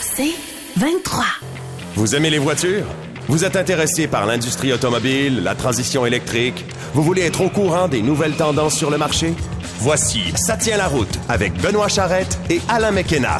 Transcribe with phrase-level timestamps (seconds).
[0.00, 0.34] C'est
[0.76, 1.24] 23.
[1.94, 2.86] Vous aimez les voitures?
[3.28, 6.64] Vous êtes intéressé par l'industrie automobile, la transition électrique?
[6.92, 9.34] Vous voulez être au courant des nouvelles tendances sur le marché?
[9.78, 13.38] Voici Ça tient la route avec Benoît Charrette et Alain McKenna.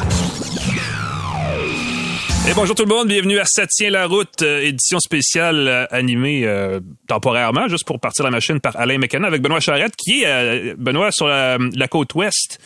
[2.47, 5.87] Et bonjour tout le monde, bienvenue à Ça tient la route, euh, édition spéciale euh,
[5.91, 6.79] animée euh,
[7.09, 11.11] temporairement, juste pour partir la machine par Alain McKenna avec Benoît Charrette, qui est, Benoît,
[11.11, 12.61] sur la, côte ouest,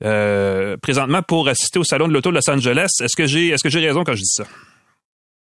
[0.00, 2.88] présentement pour assister au Salon de l'Auto de Los Angeles.
[3.02, 4.44] Est-ce que j'ai est-ce que j'ai raison quand je dis ça?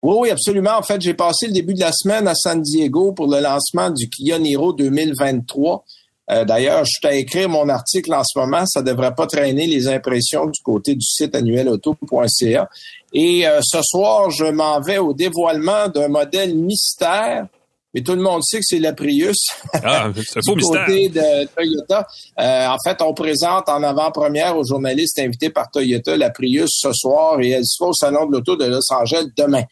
[0.01, 0.77] Oui, oui, absolument.
[0.77, 3.89] En fait, j'ai passé le début de la semaine à San Diego pour le lancement
[3.89, 5.83] du Kia Niro 2023.
[6.31, 8.65] Euh, d'ailleurs, je suis à écrire mon article en ce moment.
[8.65, 12.69] Ça devrait pas traîner les impressions du côté du site annuelauto.ca.
[13.13, 17.47] Et euh, ce soir, je m'en vais au dévoilement d'un modèle mystère.
[17.93, 19.37] Mais tout le monde sait que c'est la Prius.
[19.73, 22.07] Ah, du côté de Toyota.
[22.39, 26.93] Euh, en fait, on présente en avant-première aux journalistes invités par Toyota la Prius ce
[26.93, 29.63] soir et elle sera au Salon de l'Auto de Los Angeles demain.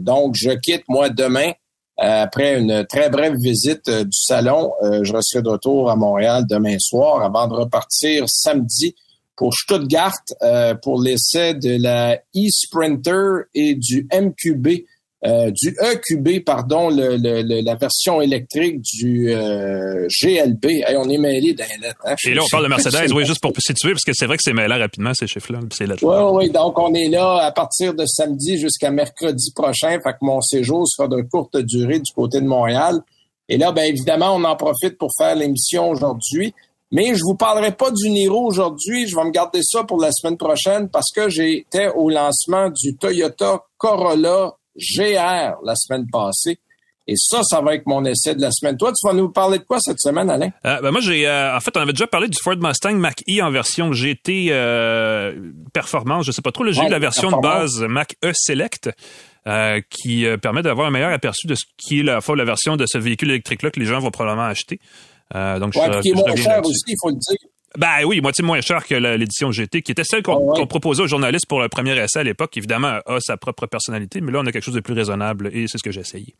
[0.00, 1.52] donc, je quitte moi demain
[2.00, 6.46] après une très brève visite euh, du salon, euh, je serai de retour à Montréal
[6.48, 8.94] demain soir avant de repartir samedi
[9.36, 14.84] pour Stuttgart euh, pour l'essai de la e-Sprinter et du MQB
[15.26, 20.66] euh, du EQB, pardon, le, le, la version électrique du euh, GLB.
[20.96, 21.64] on est mêlé d'un
[22.04, 24.38] hein, Et là, on parle de Mercedes, oui, juste pour situer, parce que c'est vrai
[24.38, 25.60] que c'est mêlé rapidement, ces chiffres-là.
[26.02, 30.00] Oui, oui, donc on est là à partir de samedi jusqu'à mercredi prochain.
[30.02, 33.00] Fait que mon séjour sera de courte durée du côté de Montréal.
[33.50, 36.54] Et là, ben évidemment, on en profite pour faire l'émission aujourd'hui.
[36.92, 39.06] Mais je vous parlerai pas du Niro aujourd'hui.
[39.06, 42.96] Je vais me garder ça pour la semaine prochaine parce que j'étais au lancement du
[42.96, 46.58] Toyota Corolla GR la semaine passée.
[47.06, 48.76] Et ça, ça va être mon essai de la semaine.
[48.76, 50.50] Toi, tu vas nous parler de quoi cette semaine, Alain?
[50.64, 53.42] Euh, ben moi, j'ai, euh, en fait, on avait déjà parlé du Ford Mustang Mach-E
[53.42, 56.26] en version GT euh, performance.
[56.26, 56.64] Je sais pas trop.
[56.70, 58.90] J'ai eu la version de base Mach-E Select.
[59.90, 62.98] qui permet d'avoir un meilleur aperçu de ce qui est la, la version de ce
[62.98, 64.78] véhicule électrique-là que les gens vont probablement acheter.
[65.34, 67.48] donc, ouais, qui est moins cher aussi, il faut le dire.
[67.78, 71.06] Ben oui, moitié moins cher que l'édition GT, qui était celle qu'on ah proposait aux
[71.06, 72.56] journalistes pour le premier essai à l'époque.
[72.56, 75.68] Évidemment, a sa propre personnalité, mais là, on a quelque chose de plus raisonnable et
[75.68, 76.34] c'est ce que j'ai essayé.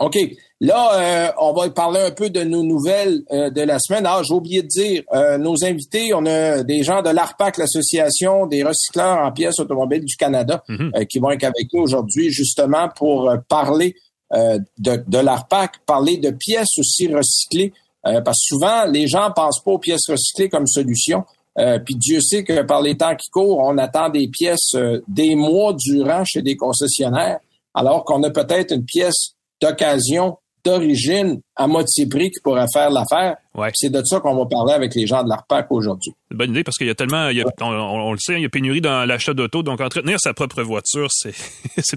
[0.00, 0.16] OK.
[0.60, 4.04] Là, euh, on va parler un peu de nos nouvelles euh, de la semaine.
[4.06, 8.46] Ah, j'ai oublié de dire, euh, nos invités, on a des gens de l'ARPAC, l'Association
[8.46, 10.92] des recycleurs en pièces automobiles du Canada, mhm.
[11.08, 13.94] qui vont être avec nous aujourd'hui justement pour parler
[14.30, 17.72] de, de l'ARPAC, parler de pièces aussi recyclées
[18.08, 21.24] euh, parce que souvent, les gens pensent pas aux pièces recyclées comme solution.
[21.58, 25.00] Euh, puis Dieu sait que par les temps qui courent, on attend des pièces euh,
[25.08, 27.38] des mois durant chez des concessionnaires,
[27.74, 33.36] alors qu'on a peut-être une pièce d'occasion d'origine à moitié prix qui pourrait faire l'affaire.
[33.74, 36.12] C'est de ça qu'on va parler avec les gens de l'ARPAC aujourd'hui.
[36.30, 37.28] Bonne idée parce qu'il y a tellement,
[37.60, 41.08] on, le sait, il y a pénurie dans l'achat d'auto, donc entretenir sa propre voiture,
[41.10, 41.32] c'est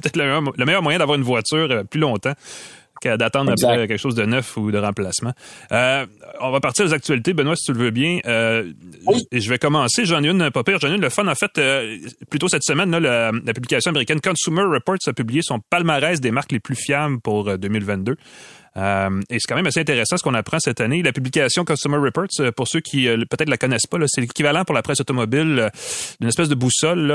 [0.01, 2.33] peut-être le meilleur moyen d'avoir une voiture plus longtemps
[3.07, 5.33] d'attendre après quelque chose de neuf ou de remplacement.
[5.71, 6.05] Euh,
[6.39, 8.19] on va partir aux actualités, Benoît, si tu le veux bien.
[8.25, 8.71] Euh,
[9.31, 10.05] Et je vais commencer.
[10.05, 10.79] J'en ai une pas pire.
[10.79, 11.27] J'en ai une le fun.
[11.27, 11.97] En fait, euh,
[12.29, 16.51] plutôt cette semaine, là, la, publication américaine Consumer Reports a publié son palmarès des marques
[16.51, 18.15] les plus fiables pour 2022.
[18.77, 21.01] Euh, et c'est quand même assez intéressant ce qu'on apprend cette année.
[21.03, 24.63] La publication Customer Reports, euh, pour ceux qui euh, peut-être la connaissent pas, c'est l'équivalent
[24.63, 25.69] pour la presse automobile
[26.19, 27.07] d'une espèce de boussole.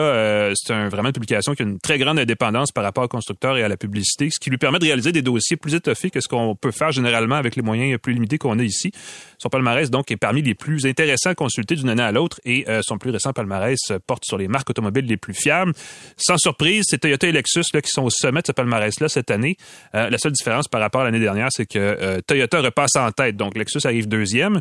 [0.54, 3.56] C'est un, vraiment une publication qui a une très grande indépendance par rapport au constructeur
[3.56, 6.20] et à la publicité, ce qui lui permet de réaliser des dossiers plus étoffés que
[6.20, 8.92] ce qu'on peut faire généralement avec les moyens plus limités qu'on a ici.
[9.38, 12.66] Son palmarès, donc, est parmi les plus intéressants à consulter d'une année à l'autre et
[12.82, 15.72] son plus récent palmarès porte sur les marques automobiles les plus fiables.
[16.16, 19.30] Sans surprise, c'est Toyota et Lexus là, qui sont au sommet de ce palmarès-là cette
[19.30, 19.56] année.
[19.92, 23.36] la seule différence par rapport à l'année dernière, c'est que euh, Toyota repasse en tête.
[23.36, 24.60] Donc, Lexus arrive deuxième.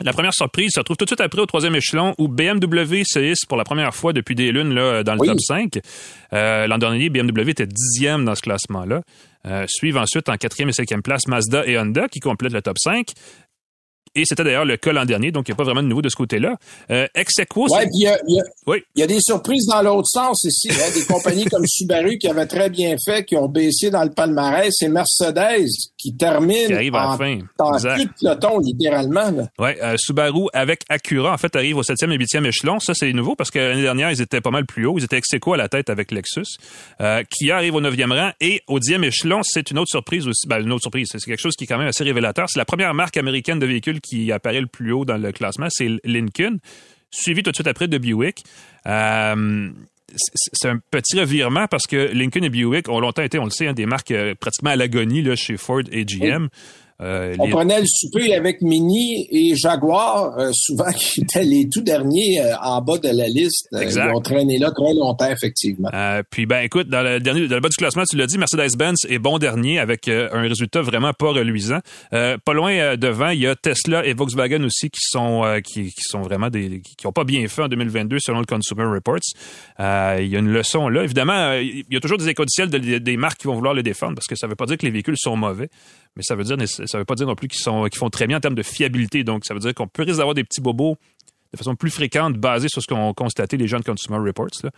[0.00, 3.18] La première surprise se retrouve tout de suite après au troisième échelon où BMW se
[3.18, 5.80] hisse pour la première fois depuis des lunes là, dans le top 5.
[6.32, 9.02] Euh, l'an dernier, BMW était dixième dans ce classement-là.
[9.46, 12.76] Euh, suivent ensuite en quatrième et cinquième place Mazda et Honda qui complètent le top
[12.78, 13.08] 5.
[14.18, 16.02] Et c'était d'ailleurs le cas l'an dernier, donc il n'y a pas vraiment de nouveau
[16.02, 16.56] de ce côté-là.
[16.90, 18.18] Euh, ex ouais, il y, a,
[18.66, 18.82] oui.
[18.96, 20.68] y a des surprises dans l'autre sens ici.
[20.70, 24.10] Hein, des compagnies comme Subaru qui avaient très bien fait, qui ont baissé dans le
[24.10, 27.36] palmarès, et Mercedes qui termine qui arrive à en, fin.
[27.36, 29.48] de peloton, littéralement.
[29.58, 32.80] Oui, euh, Subaru avec Acura, en fait, arrive au septième et huitième échelon.
[32.80, 34.98] Ça, c'est nouveau parce que l'année dernière, ils étaient pas mal plus haut.
[34.98, 36.58] Ils étaient ex à la tête avec Lexus.
[37.00, 38.32] Euh, qui arrive au neuvième rang.
[38.40, 40.48] Et au dixième échelon, c'est une autre surprise aussi.
[40.48, 42.46] Ben, une autre surprise, c'est quelque chose qui est quand même assez révélateur.
[42.48, 45.68] C'est la première marque américaine de véhicules qui apparaît le plus haut dans le classement,
[45.70, 46.58] c'est Lincoln,
[47.10, 48.44] suivi tout de suite après de Buick.
[48.86, 49.70] Euh,
[50.52, 53.66] c'est un petit revirement parce que Lincoln et Buick ont longtemps été, on le sait,
[53.66, 56.48] hein, des marques euh, pratiquement à l'agonie chez Ford et GM.
[57.00, 61.80] Euh, on prenait le souper avec Mini et Jaguar, euh, souvent qui étaient les tout
[61.80, 63.68] derniers euh, en bas de la liste.
[63.80, 64.08] Exact.
[64.10, 65.90] ils ont traîné là très longtemps, effectivement.
[66.30, 69.06] puis ben écoute, dans le dernier, dans le bas du classement, tu l'as dit, Mercedes-Benz
[69.08, 71.78] est bon dernier avec un résultat vraiment pas reluisant.
[72.10, 76.22] pas loin devant, il y a Tesla et Volkswagen aussi qui sont qui, qui, sont
[76.22, 79.18] vraiment des qui ont pas bien fait en 2022 selon le Consumer Reports.
[79.78, 81.04] il y a une leçon là.
[81.04, 84.14] Évidemment, il y a toujours des écodiciels de, des marques qui vont vouloir le défendre
[84.16, 85.68] parce que ça veut pas dire que les véhicules sont mauvais,
[86.18, 88.26] mais ça veut dire ça veut pas dire non plus qu'ils sont qu'ils font très
[88.26, 89.22] bien en termes de fiabilité.
[89.22, 90.96] Donc ça veut dire qu'on peut risquer d'avoir des petits bobos
[91.52, 94.48] de façon plus fréquente basés sur ce qu'ont constaté les de Consumer Reports.
[94.64, 94.70] Là.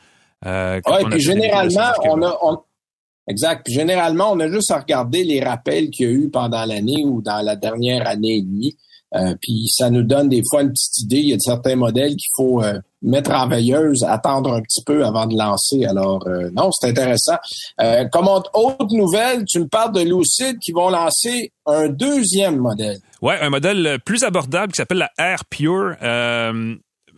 [0.46, 2.64] Euh, puis généralement, on a,
[3.26, 3.64] exact.
[3.64, 7.02] Puis généralement, on a juste à regarder les rappels qu'il y a eu pendant l'année
[7.04, 8.76] ou dans la dernière année et demie.
[9.14, 11.18] Euh, puis ça nous donne des fois une petite idée.
[11.18, 15.04] Il y a certains modèles qu'il faut euh, mettre en veilleuse, attendre un petit peu
[15.04, 15.84] avant de lancer.
[15.86, 17.36] Alors euh, non, c'est intéressant.
[18.12, 22.98] comme autre nouvelle, tu me parles de Lucid qui vont lancer un deuxième modèle.
[23.22, 25.96] Ouais, un modèle plus abordable qui s'appelle la Air Pure.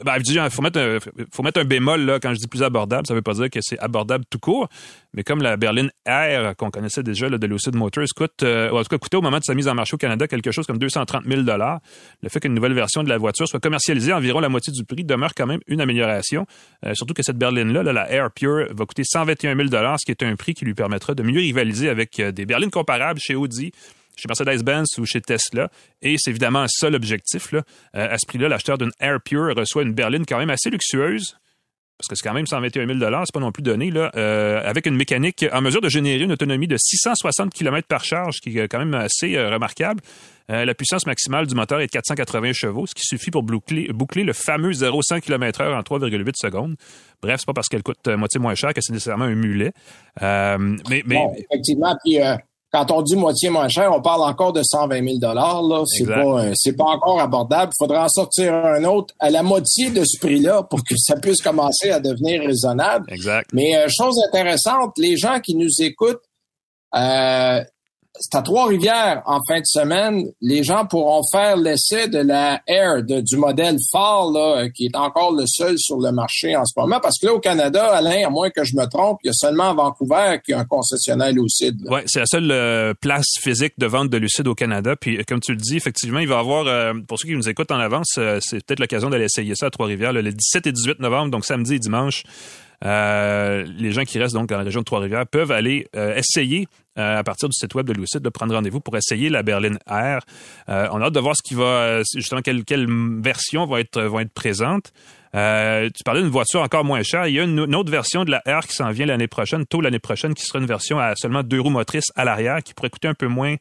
[0.04, 0.98] Ben, il faut mettre, un,
[1.32, 3.06] faut mettre un bémol là, quand je dis plus abordable.
[3.06, 4.68] Ça veut pas dire que c'est abordable tout court,
[5.14, 8.88] mais comme la berline Air qu'on connaissait déjà de Lucid Motors coûte, euh, en tout
[8.88, 11.24] cas, coûtait au moment de sa mise en marché au Canada quelque chose comme 230
[11.24, 14.72] 000 Le fait qu'une nouvelle version de la voiture soit commercialisée à environ la moitié
[14.72, 16.46] du prix demeure quand même une amélioration.
[16.84, 20.22] Euh, surtout que cette berline-là, la Air Pure, va coûter 121 000 ce qui est
[20.22, 23.72] un prix qui lui permettra de mieux rivaliser avec euh, des berlines comparables chez Audi
[24.22, 25.68] chez Mercedes-Benz ou chez Tesla.
[26.00, 27.52] Et c'est évidemment ça l'objectif.
[27.52, 27.62] Là.
[27.96, 31.36] Euh, à ce prix-là, l'acheteur d'une Air Pure reçoit une berline quand même assez luxueuse.
[31.98, 34.86] Parce que c'est quand même 121 000 c'est pas non plus donné, là, euh, avec
[34.86, 38.66] une mécanique en mesure de générer une autonomie de 660 km par charge, qui est
[38.66, 40.00] quand même assez euh, remarquable.
[40.48, 44.24] la puissance maximale du moteur est de 480 chevaux, ce qui suffit pour boucler, boucler
[44.24, 46.74] le fameux 0-100 km/h en 3,8 secondes.
[47.22, 49.72] Bref, c'est pas parce qu'elle coûte moitié moins cher que c'est nécessairement un mulet.
[50.20, 51.20] mais, mais...
[51.52, 52.18] effectivement, puis
[52.72, 55.62] quand on dit moitié moins cher, on parle encore de 120 000 dollars.
[55.62, 57.70] Là, c'est pas, euh, c'est pas encore abordable.
[57.74, 61.16] Il faudra en sortir un autre à la moitié de ce prix-là pour que ça
[61.16, 63.12] puisse commencer à devenir raisonnable.
[63.12, 63.50] Exact.
[63.52, 66.22] Mais euh, chose intéressante, les gens qui nous écoutent,
[66.94, 67.62] euh,
[68.18, 70.26] c'est à Trois-Rivières en fin de semaine.
[70.40, 75.32] Les gens pourront faire l'essai de la Air, du modèle phare, là, qui est encore
[75.32, 77.00] le seul sur le marché en ce moment.
[77.00, 79.32] Parce que là, au Canada, Alain, à moins que je me trompe, il y a
[79.32, 81.78] seulement à Vancouver qui a un concessionnaire Lucide.
[81.88, 84.94] Oui, c'est la seule euh, place physique de vente de Lucide au Canada.
[84.94, 87.34] Puis, euh, comme tu le dis, effectivement, il va y avoir, euh, pour ceux qui
[87.34, 90.72] nous écoutent en avance, c'est peut-être l'occasion d'aller essayer ça à Trois-Rivières, le 17 et
[90.72, 92.24] 18 novembre, donc samedi et dimanche.
[92.84, 96.66] Euh, les gens qui restent donc dans la région de Trois-Rivières peuvent aller euh, essayer
[96.98, 99.78] euh, à partir du site web de Lucid de prendre rendez-vous pour essayer la berline
[99.88, 100.20] Air.
[100.68, 102.86] on a hâte de voir ce qui va justement quelle,
[103.22, 104.92] version va être vont être présentes.
[105.32, 107.26] tu parlais d'une voiture encore moins chère.
[107.28, 109.80] Il y a une, autre version de la Air qui s'en vient l'année prochaine, tôt
[109.80, 112.90] l'année prochaine, qui sera une version à seulement deux roues motrices à l'arrière, qui pourrait
[112.90, 113.56] coûter un peu moins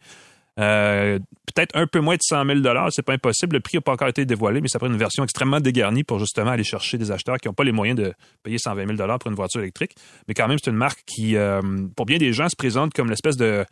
[0.60, 1.18] euh,
[1.54, 2.60] peut-être un peu moins de 100 000
[2.90, 3.56] c'est pas impossible.
[3.56, 6.20] Le prix n'a pas encore été dévoilé, mais ça prend une version extrêmement dégarnie pour
[6.20, 8.14] justement aller chercher des acheteurs qui n'ont pas les moyens de
[8.44, 9.96] payer 120 000 pour une voiture électrique.
[10.28, 11.62] Mais quand même, c'est une marque qui, euh,
[11.96, 13.66] pour bien des gens, se présente comme l'espèce de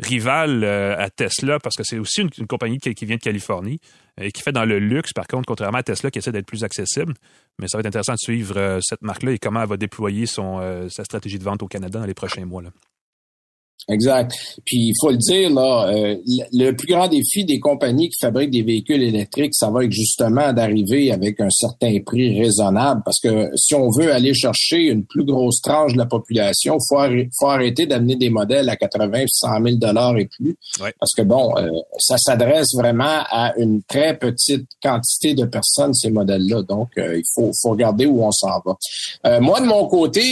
[0.00, 3.78] rival euh, à Tesla parce que c'est aussi une, compagnie qui, vient de Californie
[4.20, 6.64] et qui fait dans le luxe, par contre, contrairement à Tesla qui essaie d'être plus
[6.64, 7.14] accessible.
[7.60, 11.04] Mais ça va être intéressant de suivre cette marque-là et comment elle va déployer sa
[11.04, 12.62] stratégie de vente au Canada dans les prochains mois.
[13.88, 14.32] Exact.
[14.64, 16.16] Puis il faut le dire là, euh,
[16.52, 20.52] le plus grand défi des compagnies qui fabriquent des véhicules électriques, ça va être justement
[20.54, 25.24] d'arriver avec un certain prix raisonnable, parce que si on veut aller chercher une plus
[25.24, 26.98] grosse tranche de la population, faut,
[27.38, 30.56] faut arrêter d'amener des modèles à 80, 100 000 dollars et plus,
[30.98, 31.68] parce que bon, euh,
[31.98, 36.62] ça s'adresse vraiment à une très petite quantité de personnes ces modèles-là.
[36.62, 39.40] Donc euh, il faut, faut regarder où on s'en va.
[39.40, 40.22] moi de mon côté,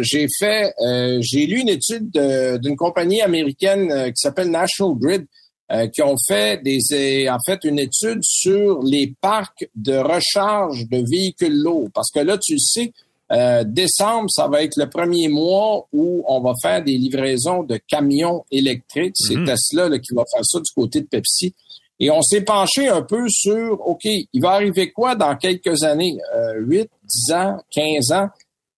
[0.00, 0.72] j'ai fait,
[1.20, 5.26] j'ai lu une étude d'une compagnie américaine euh, qui s'appelle National Grid
[5.70, 10.88] euh, qui ont fait des euh, en fait une étude sur les parcs de recharge
[10.88, 11.88] de véhicules lourds.
[11.92, 12.92] Parce que là tu sais
[13.66, 18.46] décembre ça va être le premier mois où on va faire des livraisons de camions
[18.50, 19.16] électriques.
[19.16, 19.44] C'est mhm.
[19.44, 21.54] Tesla qui va faire ça du côté de Pepsi.
[22.00, 26.16] Et on s'est penché un peu sur OK il va arriver quoi dans quelques années?
[26.56, 26.88] 8
[27.28, 28.28] 10 ans 15 ans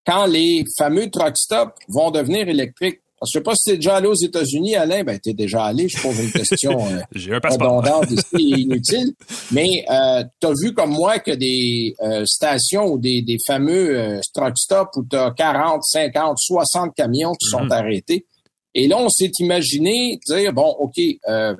[0.04, 3.96] quand les fameux truck stops vont devenir électriques je sais pas si tu es déjà
[3.96, 5.04] allé aux États-Unis, Alain.
[5.04, 5.88] Ben, tu es déjà allé.
[5.88, 9.12] Je pose une question euh, redondante ici et inutile.
[9.52, 13.98] Mais euh, tu as vu comme moi que des euh, stations ou des, des fameux
[13.98, 17.72] euh, truck stops où tu as 40, 50, 60 camions qui sont mhm.
[17.72, 18.26] arrêtés.
[18.74, 20.98] Et là, on s'est imaginé dire, bon, OK,
[21.28, 21.54] euh,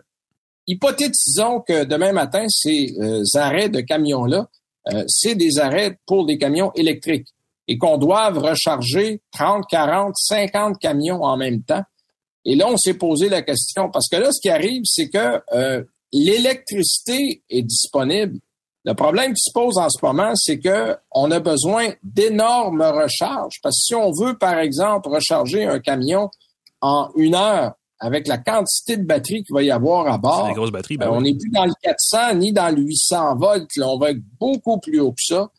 [0.66, 2.94] hypothétisons que demain matin, ces
[3.34, 4.48] arrêts de camions-là,
[5.08, 7.26] c'est des arrêts pour des camions électriques
[7.70, 11.84] et qu'on doive recharger 30, 40, 50 camions en même temps,
[12.44, 15.40] Et là, on s'est posé la question, parce que là, ce qui arrive, c'est que
[15.52, 18.40] euh, l'électricité est disponible.
[18.84, 23.60] Le problème qui se pose en ce moment, c'est que on a besoin d'énormes recharges.
[23.62, 26.28] Parce que si on veut, par exemple, recharger un camion
[26.80, 30.54] en une heure avec la quantité de batterie qu'il va y avoir à bord, des
[30.54, 33.76] grosses batteries, ben euh, on n'est plus dans le 400 ni dans le 800 volts.
[33.76, 35.50] Là, on va être beaucoup plus haut que ça.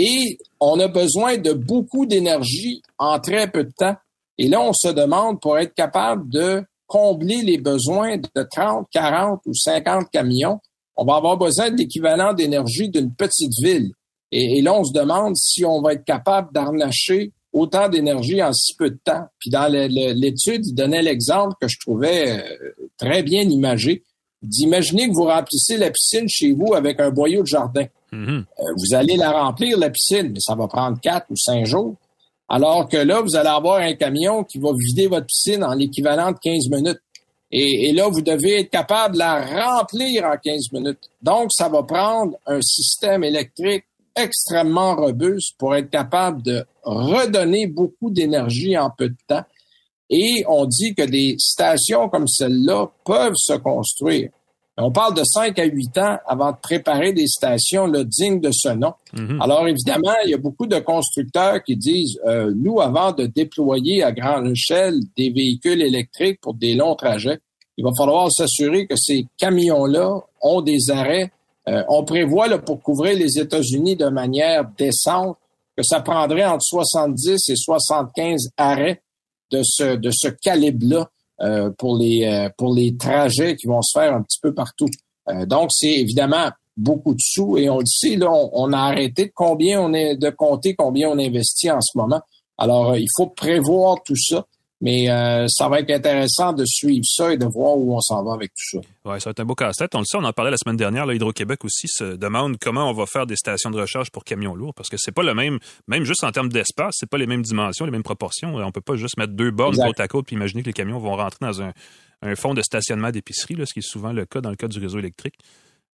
[0.00, 3.96] Et on a besoin de beaucoup d'énergie en très peu de temps.
[4.38, 9.40] Et là, on se demande pour être capable de combler les besoins de 30, 40
[9.46, 10.60] ou 50 camions,
[10.96, 13.90] on va avoir besoin de l'équivalent d'énergie d'une petite ville.
[14.30, 18.76] Et, là, on se demande si on va être capable d'arnacher autant d'énergie en si
[18.76, 19.24] peu de temps.
[19.40, 24.04] Puis dans l'étude, il donnait l'exemple que je trouvais euh, très bien imagé,
[24.42, 27.86] d'imaginer que vous remplissez la piscine chez vous avec un boyau de jardin.
[28.12, 28.38] Mm-hmm.
[28.38, 31.96] Euh, vous allez la remplir, la piscine, ça va prendre quatre ou cinq jours.
[32.48, 36.32] Alors que là, vous allez avoir un camion qui va vider votre piscine en l'équivalent
[36.32, 37.00] de 15 minutes.
[37.50, 41.10] Et, là, vous devez être capable de la remplir en 15 minutes.
[41.22, 43.84] Donc, ça va prendre un système électrique
[44.14, 49.44] extrêmement robuste pour être capable de redonner beaucoup d'énergie en peu de temps.
[50.10, 54.30] Et on dit que des stations comme celle-là peuvent se construire.
[54.80, 58.50] On parle de 5 à 8 ans avant de préparer des stations là, dignes de
[58.52, 58.92] ce nom.
[59.12, 59.40] Mhm.
[59.42, 64.04] Alors évidemment, il y a beaucoup de constructeurs qui disent, euh, nous, avant de déployer
[64.04, 67.38] à grande échelle des véhicules électriques pour des longs trajets,
[67.76, 71.32] il va falloir s'assurer que ces camions-là ont des arrêts.
[71.68, 75.36] Euh, on prévoit là, pour couvrir les États-Unis de manière décente
[75.76, 79.02] que ça prendrait entre 70 et 75 arrêts
[79.50, 81.08] de ce, de ce calibre-là
[81.40, 84.88] euh, pour les euh, pour les trajets qui vont se faire un petit peu partout.
[85.28, 89.26] Euh, donc c'est évidemment beaucoup de sous et on le sait là, on, a arrêté
[89.26, 92.20] de combien on est de compter combien on investit en ce moment.
[92.56, 94.46] Alors il faut prévoir tout ça.
[94.80, 98.22] Mais euh, ça va être intéressant de suivre ça et de voir où on s'en
[98.22, 98.88] va avec tout ça.
[99.04, 99.94] Oui, ça va être un beau casse-tête.
[99.96, 101.10] On le sait, on en parlait la semaine dernière.
[101.10, 104.74] Hydro-Québec aussi se demande comment on va faire des stations de recharge pour camions lourds
[104.74, 105.58] parce que c'est pas le même,
[105.88, 108.54] même juste en termes d'espace, c'est pas les mêmes dimensions, les mêmes proportions.
[108.54, 111.00] On peut pas juste mettre deux bornes côte à côte puis imaginer que les camions
[111.00, 111.72] vont rentrer dans un,
[112.22, 114.78] un fond de stationnement d'épicerie, ce qui est souvent le cas dans le cas du
[114.78, 115.34] réseau électrique.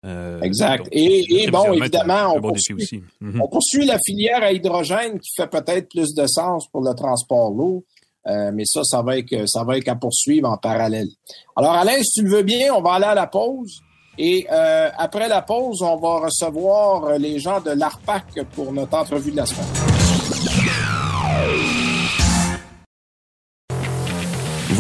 [0.05, 0.89] Euh, exact.
[0.91, 3.41] et, bon, évidemment, on poursuit, mhm.
[3.41, 7.53] on poursuit la filière à hydrogène qui fait peut-être plus de sens pour le transport
[7.53, 7.85] lourd.
[8.27, 11.09] Euh, mais ça, ça va, être, ça va être à poursuivre en parallèle.
[11.57, 13.81] Alors, Alain, si tu le veux bien, on va aller à la pause.
[14.19, 18.25] Et euh, après la pause, on va recevoir les gens de l'ARPAC
[18.55, 19.67] pour notre entrevue de la semaine.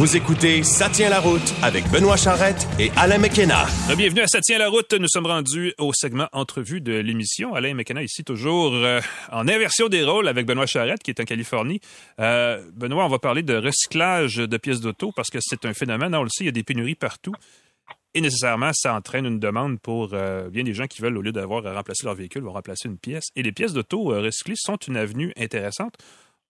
[0.03, 3.67] Vous écoutez Ça tient la route avec Benoît Charrette et Alain McKenna.
[3.97, 4.93] Bienvenue à Ça tient la route.
[4.95, 7.55] Nous sommes rendus au segment entrevue de l'émission.
[7.55, 11.25] Alain McKenna ici toujours euh, en inversion des rôles avec Benoît Charrette qui est en
[11.25, 11.81] Californie.
[12.19, 16.13] Euh, Benoît, on va parler de recyclage de pièces d'auto parce que c'est un phénomène.
[16.17, 17.35] On le sait, il y a des pénuries partout.
[18.15, 21.31] Et nécessairement, ça entraîne une demande pour euh, bien des gens qui veulent, au lieu
[21.31, 23.27] d'avoir à remplacer leur véhicule, vont remplacer une pièce.
[23.37, 25.95] Et les pièces d'auto recyclées sont une avenue intéressante.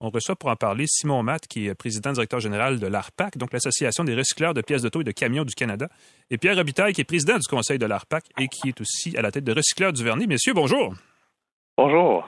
[0.05, 3.53] On reçoit pour en parler Simon Matt, qui est président directeur général de l'ARPAC, donc
[3.53, 5.87] l'Association des recycleurs de pièces d'auto et de camions du Canada,
[6.29, 9.21] et Pierre Robitaille, qui est président du conseil de l'ARPAC et qui est aussi à
[9.21, 10.27] la tête de Recycleurs du Vernis.
[10.27, 10.93] Messieurs, bonjour.
[11.77, 12.27] Bonjour.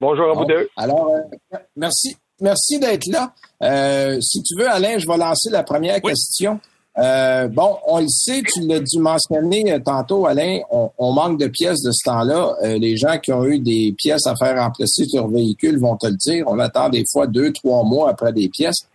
[0.00, 0.70] Bonjour à vous deux.
[0.74, 3.34] Alors, euh, merci, merci d'être là.
[3.62, 6.60] Euh, si tu veux, Alain, je vais lancer la première question.
[6.98, 11.46] Euh, bon, on le sait, tu l'as dû mentionner euh, tantôt, Alain, on, manque de
[11.46, 12.56] pièces de ce temps-là.
[12.62, 16.06] Euh, les gens qui ont eu des pièces à faire remplacer sur véhicule vont te
[16.06, 16.46] le dire.
[16.48, 18.86] On attend des fois deux, trois mois après des pièces.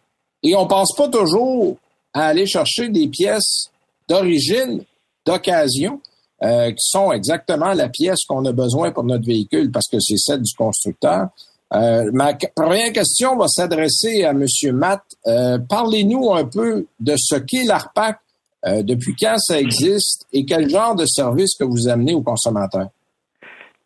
[0.44, 1.78] Et on pense pas toujours
[2.14, 3.70] à aller chercher des pièces
[4.08, 4.84] d'origine,
[5.26, 6.00] d'occasion,
[6.42, 10.44] qui sont exactement la pièce qu'on a besoin pour notre véhicule parce que c'est celle
[10.44, 11.30] du constructeur.
[11.76, 14.46] Euh, ma première question va s'adresser à M.
[14.74, 15.02] Matt.
[15.28, 18.18] Euh, parlez-nous un peu de ce qu'est l'ARPAC,
[18.66, 22.88] euh, depuis quand ça existe et quel genre de service que vous amenez aux consommateurs?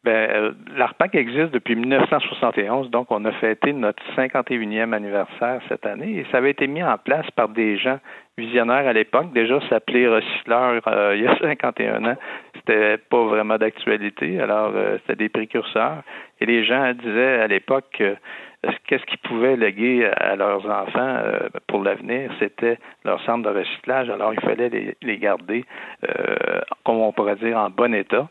[0.03, 6.25] Ben, L'ARPAC existe depuis 1971, donc on a fêté notre 51e anniversaire cette année et
[6.31, 7.99] ça avait été mis en place par des gens
[8.39, 9.31] visionnaires à l'époque.
[9.33, 10.81] Déjà, s'appelait Recycleur
[11.15, 12.17] il y a 51 ans.
[12.55, 16.03] C'était pas vraiment d'actualité, alors c'était des précurseurs.
[16.41, 18.01] Et les gens disaient à l'époque
[18.87, 24.09] qu'est-ce qu'ils pouvaient léguer à leurs enfants euh, pour l'avenir, c'était leur centre de recyclage.
[24.09, 25.63] Alors, il fallait les, garder,
[26.03, 28.27] euh, comme on pourrait dire, en bon état.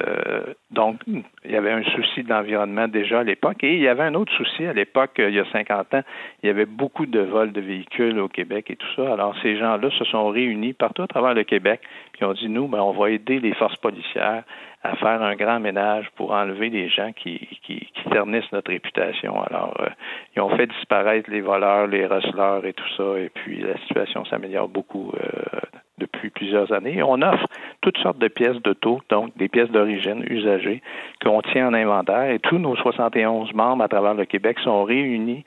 [0.00, 3.62] Euh, donc, il y avait un souci d'environnement déjà à l'époque.
[3.62, 6.02] Et il y avait un autre souci à l'époque, il y a 50 ans.
[6.42, 9.12] Il y avait beaucoup de vols de véhicules au Québec et tout ça.
[9.12, 11.80] Alors, ces gens-là se sont réunis partout à travers le Québec,
[12.18, 14.42] puis ont dit, nous, ben, on va aider les forces policières
[14.82, 19.40] à faire un grand ménage pour enlever les gens qui, qui, qui ternissent notre réputation.
[19.42, 19.88] Alors, euh,
[20.34, 24.24] ils ont fait disparaître les voleurs, les receleurs et tout ça, et puis la situation
[24.24, 25.60] s'améliore beaucoup euh,
[25.98, 27.02] depuis plusieurs années.
[27.02, 27.46] On offre
[27.82, 30.82] toutes sortes de pièces d'auto, donc des pièces d'origine usagées
[31.22, 35.44] qu'on tient en inventaire, et tous nos 71 membres à travers le Québec sont réunis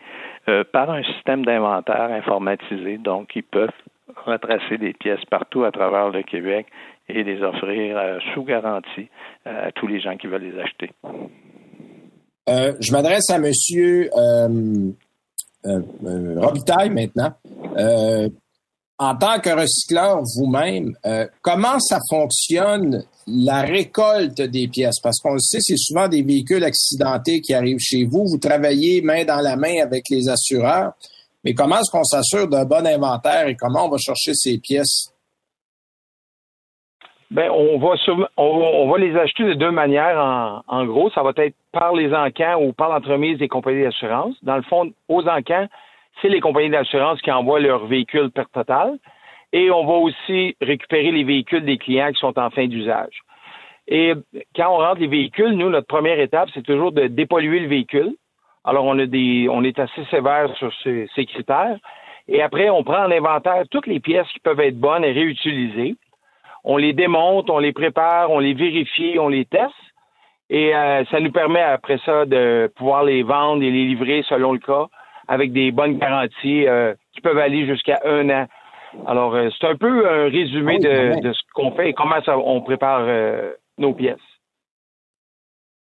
[0.50, 3.72] euh, par un système d'inventaire informatisé, donc ils peuvent
[4.26, 6.68] retracer des pièces partout à travers le Québec
[7.10, 9.10] et les offrir euh, sous garantie
[9.48, 10.92] euh, à tous les gens qui veulent les acheter.
[12.50, 14.10] Euh, je m'adresse à Monsieur
[15.64, 17.34] Robitaille maintenant.
[18.98, 20.94] en tant que recycleur vous-même,
[21.42, 25.00] comment ça fonctionne la récolte des pièces?
[25.02, 28.26] Parce qu'on le sait, c'est souvent des véhicules accidentés qui arrivent chez vous.
[28.28, 30.94] Vous travaillez main dans la main avec les assureurs.
[31.44, 35.12] Mais comment est-ce qu'on s'assure d'un bon inventaire et comment on va chercher ces pièces?
[37.32, 37.96] Ben, on va,
[38.36, 40.64] on, va les acheter de deux manières.
[40.68, 44.36] En, gros, ça va être par les encans ou par l'entremise des compagnies d'assurance.
[44.44, 45.68] Dans le fond, aux encans,
[46.22, 49.00] c'est les compagnies d'assurance qui envoient leurs véhicules per total.
[49.54, 53.22] Et on va aussi récupérer les véhicules des clients qui sont en fin d'usage.
[53.88, 54.14] Et
[54.56, 58.16] quand on rentre les véhicules, nous, notre première étape, c'est toujours de dépolluer le véhicule.
[58.64, 61.78] Alors, on a des, on est assez sévère sur ces, ces critères.
[62.28, 65.96] Et après, on prend en inventaire toutes les pièces qui peuvent être bonnes et réutilisées
[66.64, 69.74] on les démonte, on les prépare, on les vérifie, on les teste.
[70.50, 74.52] Et euh, ça nous permet après ça de pouvoir les vendre et les livrer selon
[74.52, 74.88] le cas
[75.28, 78.46] avec des bonnes garanties euh, qui peuvent aller jusqu'à un an.
[79.08, 82.38] Alors, euh, c'est un peu un résumé de, de ce qu'on fait et comment ça,
[82.38, 83.08] on prépare
[83.78, 84.20] nos pièces.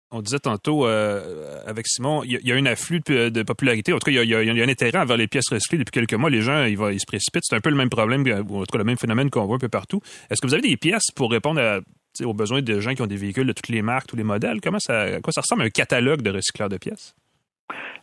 [0.09, 3.91] On disait tantôt euh, avec Simon, il y, a un afflux de, popularité.
[3.91, 6.29] En tout cas, il y, a, un intérêt envers les pièces recyclées depuis quelques mois.
[6.29, 7.43] Les gens, ils, vont, ils se précipitent.
[7.43, 9.57] C'est un peu le même problème, ou en tout cas le même phénomène qu'on voit
[9.57, 9.99] un peu partout.
[10.29, 11.81] Est-ce que vous avez des pièces pour répondre
[12.23, 14.61] aux besoins des gens qui ont des véhicules de toutes les marques, tous les modèles?
[14.61, 17.13] Comment ça, à quoi ça ressemble un catalogue de recycleurs de pièces?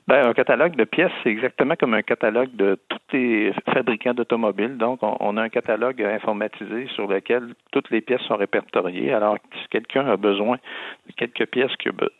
[0.07, 4.77] Ben, un catalogue de pièces, c'est exactement comme un catalogue de tous les fabricants d'automobiles.
[4.77, 9.15] Donc, on, a un catalogue informatisé sur lequel toutes les pièces sont répertoriées.
[9.15, 10.59] Alors, si quelqu'un a besoin
[11.07, 11.73] de quelques pièces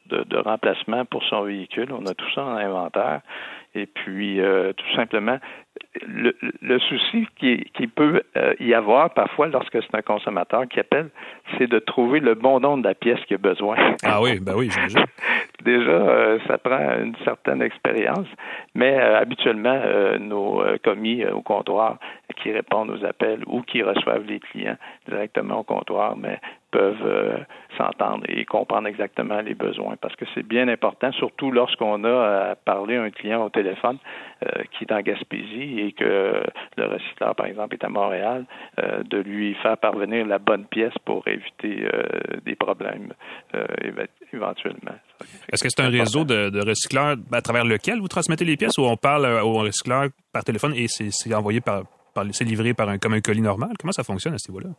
[0.07, 3.21] de, de remplacement pour son véhicule, on a tout ça en inventaire.
[3.75, 5.39] Et puis, euh, tout simplement,
[6.07, 10.81] le, le souci qui, qui peut euh, y avoir parfois lorsque c'est un consommateur qui
[10.81, 11.11] appelle,
[11.57, 13.77] c'est de trouver le bon nom de la pièce qu'il a besoin.
[14.03, 15.05] Ah oui, ben oui, j'imagine.
[15.65, 18.27] Déjà, euh, ça prend une certaine expérience,
[18.75, 19.81] mais habituellement,
[20.21, 21.99] nos commis au comptoir
[22.37, 24.77] qui répondent aux appels ou qui reçoivent les clients
[25.09, 26.39] directement au comptoir, mais
[26.75, 27.39] peuvent euh,
[27.79, 32.55] s'entendre et comprendre exactement les besoins parce que c'est bien important, surtout lorsqu'on a à
[32.57, 33.99] parler à un client au téléphone
[34.43, 36.43] euh, qui est en Gaspésie et que
[36.77, 38.47] le recycleur, par exemple, est à Montréal,
[38.79, 41.87] euh, de lui faire parvenir la bonne pièce pour éviter
[42.45, 43.13] des problèmes
[44.33, 44.95] éventuellement.
[45.53, 48.83] Est-ce que c'est un réseau de, recycleurs à travers lequel vous transmettez les pièces ou
[48.83, 52.99] on parle au recycleur par téléphone et c'est envoyé par, par c'est livré par un,
[52.99, 53.71] comme un colis normal?
[53.79, 54.71] Comment ça fonctionne à ce niveau-là?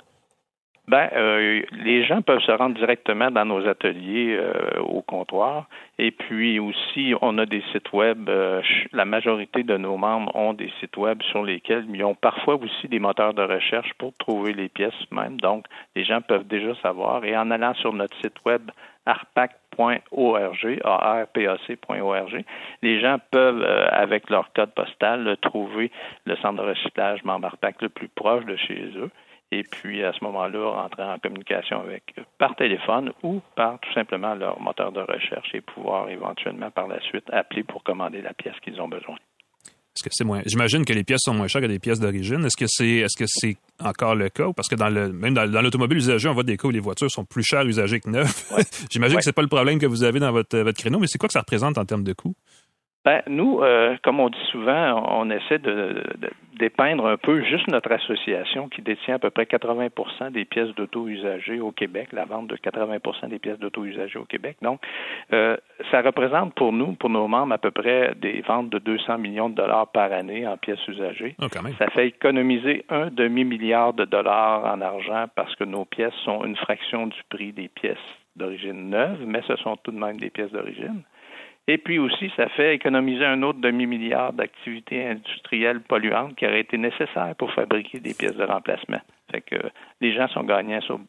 [0.88, 5.68] Ben, euh, les gens peuvent se rendre directement dans nos ateliers euh, au comptoir.
[5.98, 8.30] Et puis aussi, on a des sites web.
[8.30, 8.62] Euh,
[8.94, 12.88] la majorité de nos membres ont des sites web sur lesquels ils ont parfois aussi
[12.88, 15.42] des moteurs de recherche pour trouver les pièces même.
[15.42, 17.26] Donc, les gens peuvent déjà savoir.
[17.26, 18.70] Et en allant sur notre site web
[19.08, 22.44] arpac.org, arpac.org,
[22.84, 25.92] les gens peuvent, avec leur code postal, trouver
[26.26, 29.10] le centre de recyclage membre ARPAC le plus proche de chez eux
[29.56, 32.04] et puis à ce moment-là, rentrer en communication avec
[32.38, 37.00] par téléphone ou par tout simplement leur moteur de recherche et pouvoir éventuellement par la
[37.02, 39.16] suite appeler pour commander la pièce qu'ils ont besoin.
[39.96, 42.44] Est-ce que c'est moins J'imagine que les pièces sont moins chères que des pièces d'origine.
[42.44, 44.52] Est-ce que c'est est-ce que c'est encore le cas?
[44.54, 47.10] Parce que dans le même dans, l'automobile usagée, on voit des cas où les voitures
[47.10, 48.36] sont plus chères usagées que neuves.
[48.92, 51.18] J'imagine que c'est pas le problème que vous avez dans votre votre créneau, mais c'est
[51.18, 52.36] quoi que ça représente en termes de coût
[53.06, 56.04] ben, nous, euh, comme on dit souvent, on essaie de,
[56.58, 61.08] dépeindre un peu juste notre association qui détient à peu près 80% des pièces d'auto
[61.08, 64.58] usagées au Québec, la vente de 80% des pièces d'auto usagées au Québec.
[64.62, 64.82] Donc,
[65.34, 65.58] euh,
[65.92, 69.50] ça représente pour nous, pour nos membres, à peu près des ventes de 200 millions
[69.50, 71.36] de dollars par année en pièces usagées.
[71.42, 76.44] Oh, ça fait économiser un demi-milliard de dollars en argent parce que nos pièces sont
[76.46, 77.98] une fraction du prix des pièces
[78.36, 81.04] d'origine neuve, mais ce sont tout de même des pièces d'origine.
[81.68, 86.78] Et puis aussi, ça fait économiser un autre demi-milliard d'activités industrielles polluantes qui auraient été
[86.78, 89.02] nécessaires pour fabriquer des pièces de remplacement.
[89.32, 89.56] Fait que
[90.00, 91.00] les gens sont gagnants sur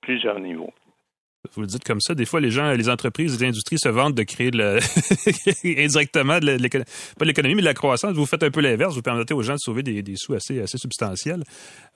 [0.00, 0.72] plusieurs niveaux.
[1.54, 2.14] Vous le dites comme ça.
[2.14, 4.78] Des fois, les gens, les entreprises, les industries se vantent de créer de
[5.84, 8.14] indirectement de pas de l'économie, mais de la croissance.
[8.14, 8.96] Vous faites un peu l'inverse.
[8.96, 11.44] Vous permettez aux gens de sauver des, sous assez, assez substantiels.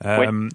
[0.05, 0.47] Euh,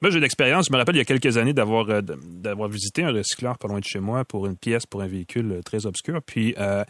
[0.00, 0.66] moi, j'ai l'expérience.
[0.68, 3.68] Je me rappelle il y a quelques années d'avoir euh, d'avoir visité un recycleur pas
[3.68, 6.20] loin de chez moi pour une pièce pour un véhicule euh, très obscur.
[6.24, 6.84] Puis euh,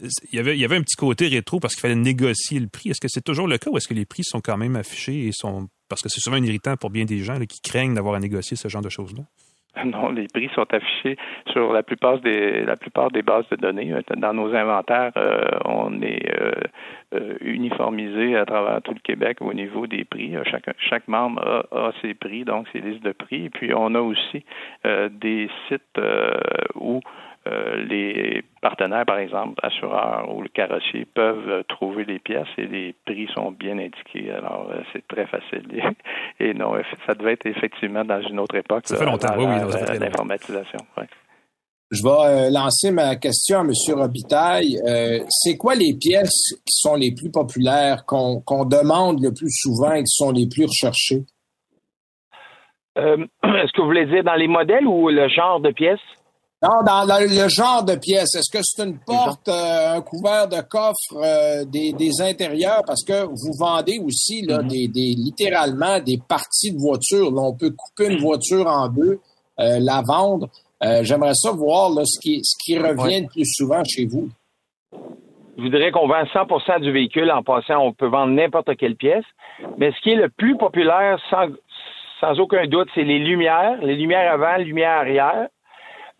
[0.00, 2.90] il y avait y avait un petit côté rétro parce qu'il fallait négocier le prix.
[2.90, 5.26] Est-ce que c'est toujours le cas ou est-ce que les prix sont quand même affichés
[5.26, 8.14] et sont parce que c'est souvent un irritant pour bien des gens qui craignent d'avoir
[8.14, 9.24] à négocier ce genre de choses là.
[9.84, 11.16] Non, les prix sont affichés
[11.52, 13.94] sur la plupart des la plupart des bases de données.
[14.16, 16.52] Dans nos inventaires, euh, on est euh,
[17.14, 20.34] euh, uniformisé à travers tout le Québec au niveau des prix.
[20.50, 23.46] Chaque, chaque membre a, ses prix, donc ses listes de prix.
[23.46, 24.44] Et puis on a aussi
[24.84, 26.00] des sites
[26.74, 27.00] où euh,
[27.46, 32.94] les partenaires, par exemple, assureurs ou le carrossier, peuvent euh, trouver les pièces et les
[33.06, 34.30] prix sont bien indiqués.
[34.30, 35.66] Alors, euh, c'est très facile.
[36.40, 36.74] Et non,
[37.06, 38.86] ça devait être effectivement dans une autre époque.
[38.86, 39.98] Ça fait longtemps, oui, oui.
[39.98, 40.78] L'informatisation,
[41.90, 43.70] Je vais lancer ma question à M.
[43.94, 44.76] Robitaille.
[45.28, 50.00] c'est quoi les pièces qui sont les plus populaires, qu'on demande le plus souvent et
[50.00, 51.24] qui sont les plus recherchées?
[52.96, 56.00] Est-ce que vous voulez dire dans les modèles ou le genre de pièces?
[56.62, 58.34] Non, dans le, genre de pièce.
[58.34, 62.82] Est-ce que c'est une porte, euh, un couvert de coffre, euh, des, des, intérieurs?
[62.86, 64.68] Parce que vous vendez aussi là, mm-hmm.
[64.68, 67.30] des, des, littéralement des parties de voiture.
[67.30, 69.20] Là, on peut couper une voiture en deux,
[69.58, 70.48] euh, la vendre.
[71.02, 74.30] J'aimerais ça voir là, ce, qui, ce qui revient le plus souvent chez vous.
[75.58, 77.30] Je voudrais qu'on vend 100% du véhicule.
[77.30, 79.24] En passant, on peut vendre n'importe quelle pièce.
[79.76, 81.48] Mais ce qui est le plus populaire, sans,
[82.18, 85.48] sans aucun doute, c'est les lumières, les lumières avant, les lumières arrière.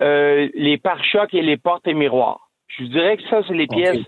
[0.03, 2.49] Euh, les pare-chocs et les portes et miroirs.
[2.69, 3.99] Je dirais que ça, c'est les pièces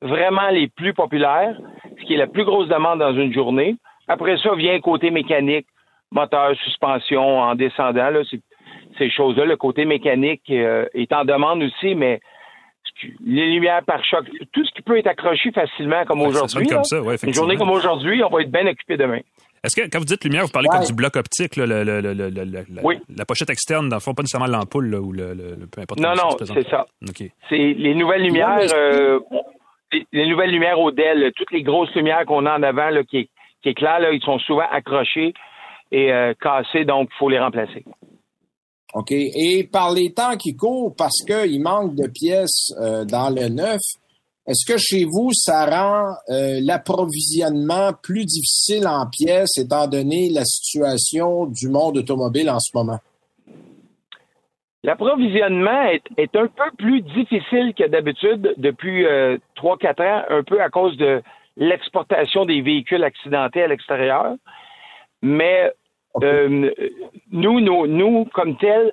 [0.00, 1.56] vraiment les plus populaires,
[2.00, 3.76] ce qui est la plus grosse demande dans une journée.
[4.08, 5.66] Après ça vient le côté mécanique,
[6.10, 8.20] moteur, suspension, en descendant, là,
[8.98, 9.44] ces choses-là.
[9.44, 12.20] Le côté mécanique euh, est en demande aussi, mais
[13.24, 16.68] les lumières par choc, tout ce qui peut être accroché facilement comme aujourd'hui.
[17.22, 19.20] une journée comme aujourd'hui, on va être bien occupé demain.
[19.64, 23.50] Est-ce que quand vous dites lumière, vous parlez comme du bloc optique, là, la pochette
[23.50, 25.34] externe, dans le fond, pas nécessairement l'ampoule ou le,
[25.70, 26.00] peu importe.
[26.00, 26.86] Non, non, c'est ça.
[27.48, 29.20] C'est les nouvelles lumières, euh,
[30.12, 33.30] les, nouvelles lumières au DEL, toutes les grosses lumières qu'on a en avant là, qui,
[33.62, 35.32] qui éclairent, là, ils sont souvent accrochés
[35.92, 37.84] et euh, cassés, donc il faut les remplacer.
[38.94, 39.12] OK.
[39.12, 43.80] Et par les temps qui courent, parce qu'il manque de pièces euh, dans le neuf,
[44.46, 50.44] est-ce que chez vous, ça rend euh, l'approvisionnement plus difficile en pièces étant donné la
[50.44, 52.98] situation du monde automobile en ce moment?
[54.82, 55.84] L'approvisionnement
[56.18, 60.70] est, un peu plus difficile que d'habitude depuis euh, trois, 3-4 ans, un peu à
[60.70, 61.22] cause de
[61.56, 64.34] l'exportation des véhicules accidentés à l'extérieur.
[65.22, 65.70] Mais
[66.20, 66.68] euh,
[67.30, 68.92] nous, nous, nous, comme tel,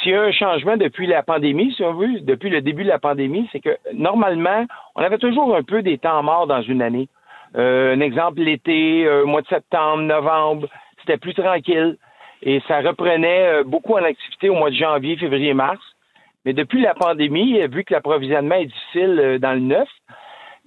[0.00, 2.88] s'il y a un changement depuis la pandémie, si on veut, depuis le début de
[2.88, 6.82] la pandémie, c'est que normalement, on avait toujours un peu des temps morts dans une
[6.82, 7.08] année.
[7.56, 10.68] Euh, un exemple, l'été, euh, mois de septembre, novembre,
[11.00, 11.96] c'était plus tranquille.
[12.42, 15.82] Et ça reprenait euh, beaucoup en activité au mois de janvier, février, mars.
[16.44, 19.88] Mais depuis la pandémie, vu que l'approvisionnement est difficile dans le neuf,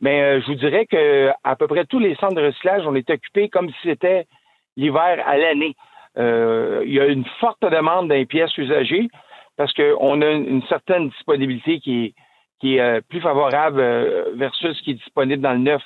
[0.01, 3.09] mais je vous dirais que à peu près tous les centres de recyclage, on est
[3.09, 4.25] occupés comme si c'était
[4.77, 5.75] l'hiver à l'année.
[6.17, 9.09] Euh, il y a une forte demande d'un pièces usagées
[9.57, 12.13] parce qu'on a une, certaine disponibilité qui
[12.63, 15.81] est, euh, plus favorable euh, versus ce qui est disponible dans le neuf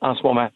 [0.00, 0.48] en ce moment.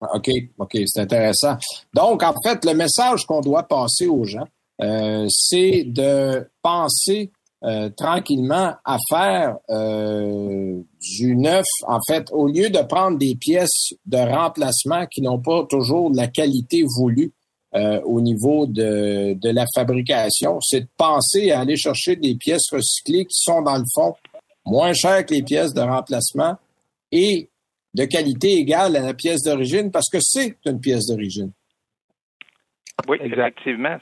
[0.00, 1.56] OK, OK, c'est intéressant.
[1.94, 4.48] Donc, en fait, le message qu'on doit passer aux gens,
[5.28, 7.30] c'est de penser
[7.64, 11.64] euh, tranquillement à faire euh, du neuf.
[11.86, 16.26] En fait, au lieu de prendre des pièces de remplacement qui n'ont pas toujours la
[16.26, 17.32] qualité voulue
[17.74, 22.68] euh, au niveau de, de la fabrication, c'est de penser à aller chercher des pièces
[22.72, 24.14] recyclées qui sont, dans le fond,
[24.66, 26.56] moins chères que les pièces de remplacement
[27.12, 27.48] et
[27.94, 31.52] de qualité égale à la pièce d'origine parce que c'est une pièce d'origine.
[33.08, 33.98] Oui, effectivement,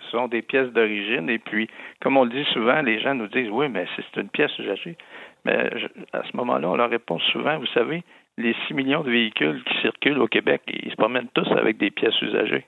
[0.00, 1.28] ce sont des pièces d'origine.
[1.30, 1.68] Et puis,
[2.00, 4.96] comme on le dit souvent, les gens nous disent oui, mais c'est une pièce usagée.
[5.44, 5.70] Mais
[6.12, 8.02] à ce moment-là, on leur répond souvent, vous savez,
[8.36, 11.90] les 6 millions de véhicules qui circulent au Québec, ils se promènent tous avec des
[11.90, 12.64] pièces usagées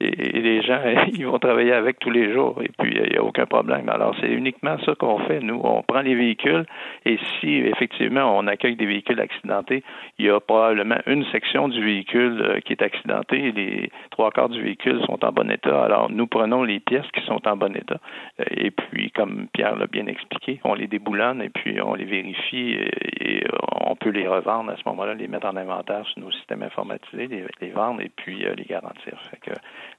[0.00, 0.80] et, les gens,
[1.12, 3.88] ils vont travailler avec tous les jours et puis il n'y a aucun problème.
[3.88, 5.40] Alors, c'est uniquement ça qu'on fait.
[5.40, 6.66] Nous, on prend les véhicules
[7.04, 9.82] et si effectivement on accueille des véhicules accidentés,
[10.18, 14.30] il y a probablement une section du véhicule euh, qui est accidentée et les trois
[14.30, 15.84] quarts du véhicule sont en bon état.
[15.84, 17.98] Alors, nous prenons les pièces qui sont en bon état
[18.40, 22.04] euh, et puis, comme Pierre l'a bien expliqué, on les déboulonne et puis on les
[22.04, 22.76] vérifie
[23.20, 23.44] et,
[23.88, 27.26] on peut les revendre à ce moment-là, les mettre en inventaire sur nos systèmes informatisés,
[27.60, 29.18] les, vendre et puis euh, les garantir.
[29.30, 29.56] Fait que,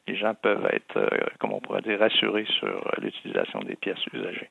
[0.07, 4.49] les gens peuvent être, comme on pourrait dire, rassurés sur l'utilisation des pièces usagées.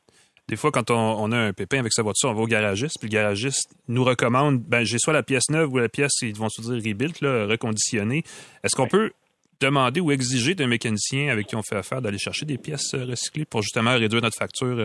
[0.48, 3.08] Des fois, quand on, a un pépin avec sa voiture, on va au garagiste, puis
[3.10, 6.48] le garagiste nous recommande, ben, j'ai soit la pièce neuve ou la pièce, ils vont
[6.48, 8.22] se dire rebuilt, là, reconditionnée.
[8.64, 9.10] Est-ce qu'on peut
[9.60, 13.44] demander ou exiger d'un mécanicien avec qui on fait affaire d'aller chercher des pièces recyclées
[13.44, 14.76] pour justement réduire notre facture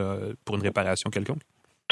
[0.43, 1.41] pour une réparation quelconque?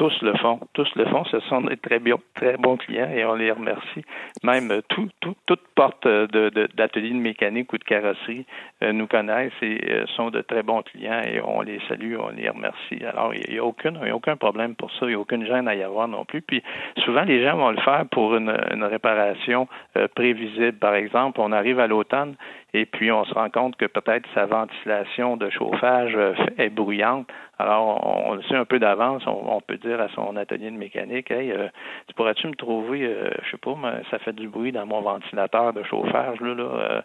[0.02, 0.60] Tous le font.
[0.74, 1.24] Tous le font.
[1.26, 2.02] Ce sont des très,
[2.34, 4.04] très bons clients et on les remercie.
[4.44, 8.48] Même euh, tout, tout, toute porte d'atelier de, mécanique ou de carrosserie
[8.82, 12.30] euh, nous connaissent et euh, sont de très bons clients et on les salue, on
[12.30, 13.06] les remercie.
[13.06, 15.02] Alors, il n'y a, aucun, a aucun problème pour ça.
[15.04, 16.42] Il n'y a aucune gêne à y avoir non plus.
[16.42, 16.64] Puis,
[17.06, 18.50] souvent, les gens vont le faire pour une
[18.84, 19.68] réparation
[20.16, 20.80] prévisible.
[20.80, 22.38] Par exemple, on arrive à l'automne
[22.74, 26.18] et puis on se rend compte que peut-être sa ventilation de chauffage
[26.58, 27.28] est bruyante.
[27.62, 31.30] Alors, on, le sait un peu d'avance, on, peut dire à son atelier de mécanique,
[31.30, 31.67] hey, euh,
[32.08, 33.76] tu pourrais-tu me trouver, euh, je sais pas,
[34.10, 37.04] ça fait du bruit dans mon ventilateur de chauffage, là, là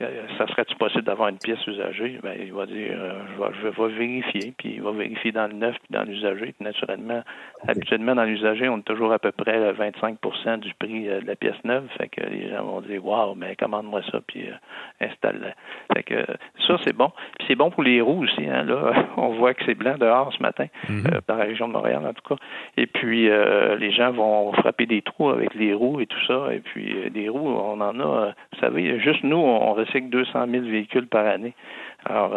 [0.00, 2.18] euh, ça serait-tu possible d'avoir une pièce usagée?
[2.22, 2.96] Ben, il va dire,
[3.36, 6.54] je, vais, vérifier, puis il va vérifier dans le neuf puis dans l'usager.
[6.58, 7.22] Puis naturellement,
[7.66, 11.62] habituellement, dans l'usager, on est toujours à peu près 25% du prix de la pièce
[11.64, 11.86] neuve.
[11.98, 14.48] Fait que les gens vont dire, waouh, mais commande-moi ça, puis
[15.00, 15.54] installe-la.
[15.94, 16.24] Fait que
[16.66, 17.10] ça, c'est bon.
[17.38, 18.92] Puis c'est bon pour les roues aussi, hein, là.
[19.16, 22.12] On voit que c'est blanc dehors ce matin, euh, dans la région de Montréal en
[22.12, 22.40] tout cas.
[22.76, 26.52] Et puis, euh, les gens vont frapper des trous avec les roues et tout ça.
[26.52, 30.46] Et puis, euh, des roues, on en a, vous savez, juste nous, on recycle 200
[30.50, 31.54] 000 véhicules par année.
[32.04, 32.32] Alors,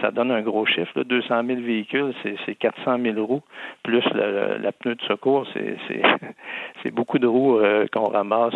[0.00, 0.90] ça donne un gros chiffre.
[0.96, 1.04] Là.
[1.04, 2.12] 200 000 véhicules,
[2.44, 3.42] c'est 400 000 roues,
[3.84, 7.60] plus la, pneu de secours, c'est beaucoup de roues
[7.92, 8.54] qu'on ramasse.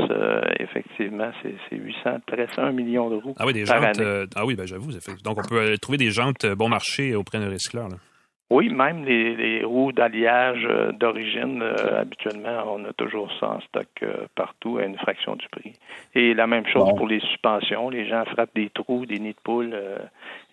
[0.59, 3.35] effectivement, c'est 800, presque 1 million de roues.
[3.39, 4.03] Ah oui, des jantes.
[4.35, 4.91] ah oui, ben j'avoue.
[5.25, 7.89] Donc, on peut trouver des jantes bon marché auprès d'un recycleur.
[7.89, 7.97] Là.
[8.51, 13.89] Oui, même les, roues d'alliage euh, d'origine, euh, habituellement, on a toujours ça en stock
[14.03, 15.75] euh, partout à une fraction du prix.
[16.15, 17.91] Et la même chose pour les suspensions.
[17.91, 19.77] Les gens frappent des trous, des nids de poules,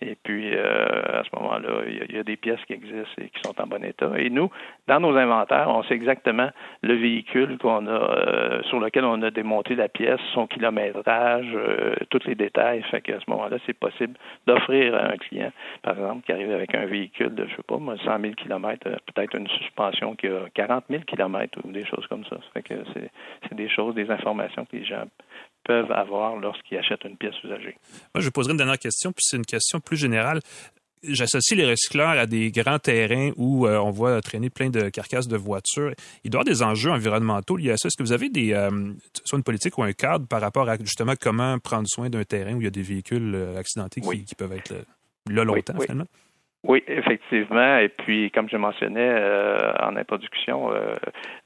[0.05, 3.59] et puis à ce moment-là, il y, a des pièces qui existent et qui sont
[3.59, 4.11] en bon état.
[4.17, 4.49] Et nous,
[4.87, 6.49] dans nos inventaires, on sait exactement
[6.81, 11.47] le véhicule qu'on a, sur lequel on a démonté la pièce, son kilométrage,
[12.09, 12.83] tous les détails.
[12.83, 14.15] Fait qu'à ce moment-là, c'est possible
[14.47, 17.77] d'offrir à un client, par exemple, qui arrive avec un véhicule de, je sais pas,
[17.77, 22.23] 100 000 km, peut-être une suspension qui a 40 000 km ou des choses comme
[22.25, 22.35] ça.
[22.35, 25.05] Ça fait que c'est des choses, des informations que les gens
[25.65, 27.77] peuvent avoir lorsqu'ils achètent une pièce usagée.
[28.13, 30.39] Moi, je poserai une dernière question, puis c'est une question plus générale.
[31.03, 35.27] J'associe les recycleurs à des grands terrains où euh, on voit traîner plein de carcasses
[35.27, 35.93] de voitures.
[36.23, 37.87] Il doit y avoir des enjeux environnementaux liés à ça.
[37.87, 38.91] Est-ce que vous avez des, euh,
[39.23, 42.53] soit une politique ou un cadre par rapport à justement comment prendre soin d'un terrain
[42.53, 44.73] où il y a des véhicules euh, accidentés qui, peuvent être
[45.29, 46.07] là longtemps finalement?
[46.67, 47.77] Oui, effectivement.
[47.77, 50.95] Et puis, comme je mentionnais euh, en introduction, euh,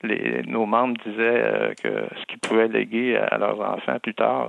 [0.02, 4.48] les, nos membres disaient euh, que ce qu'ils pouvaient léguer à leurs enfants plus tard,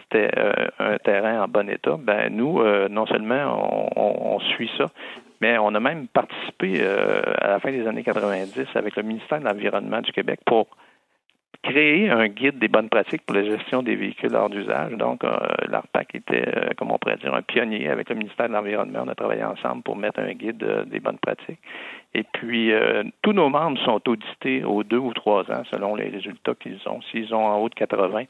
[0.00, 0.30] c'était
[0.78, 1.96] un terrain en bon état.
[1.98, 4.86] Ben nous, non seulement on, on, suit ça,
[5.40, 9.44] mais on a même participé à la fin des années 90 avec le ministère de
[9.44, 10.68] l'Environnement du Québec pour
[11.62, 14.92] créer un guide des bonnes pratiques pour la gestion des véhicules hors d'usage.
[14.92, 15.36] Donc, euh,
[15.68, 19.00] l'ARPAC était, euh, comme on pourrait dire, un pionnier avec le ministère de l'Environnement.
[19.04, 21.60] On a travaillé ensemble pour mettre un guide euh, des bonnes pratiques.
[22.14, 22.72] Et puis,
[23.20, 27.02] tous nos membres sont audités aux deux ou trois ans selon les résultats qu'ils ont.
[27.10, 28.24] S'ils ont en haut de 80,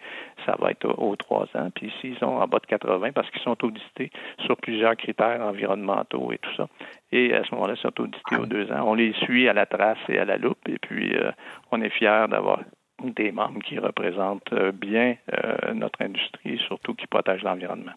[0.45, 1.71] ça va être aux trois ans.
[1.73, 4.11] Puis, s'ils sont en bas de 80, parce qu'ils sont audités
[4.45, 6.67] sur plusieurs critères environnementaux et tout ça.
[7.13, 8.83] Et à ce moment-là, ils sont audités aux deux ans.
[8.87, 10.69] On les suit à la trace et à la loupe.
[10.69, 11.15] Et puis,
[11.71, 12.59] on est fiers d'avoir
[13.03, 17.93] des membres qui représentent euh, bien euh, notre industrie surtout qui protègent l'environnement.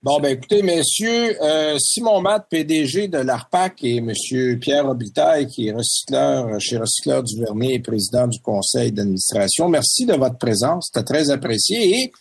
[0.00, 5.66] Bon, ben écoutez, messieurs, euh, Simon Matt, PDG de l'ARPAC, et monsieur Pierre Robitaille, qui
[5.66, 10.90] est recycleur chez Recycleur du Vernet et président du conseil d'administration, merci de votre présence.
[10.92, 12.12] C'était très apprécié.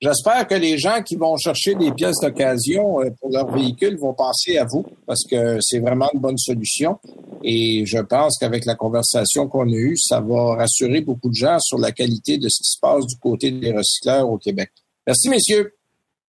[0.00, 4.12] J'espère que les gens qui vont chercher des pièces d'occasion euh, pour leur véhicule vont
[4.12, 6.98] penser à vous parce que c'est vraiment une bonne solution.
[7.42, 11.58] Et je pense qu'avec la conversation qu'on a eue, ça va rassurer beaucoup de gens
[11.60, 14.70] sur la qualité de ce qui se passe du côté des recycleurs au Québec.
[15.06, 15.74] Merci, messieurs.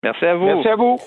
[0.04, 0.46] Merci à vous.
[0.46, 0.98] Merci à vous.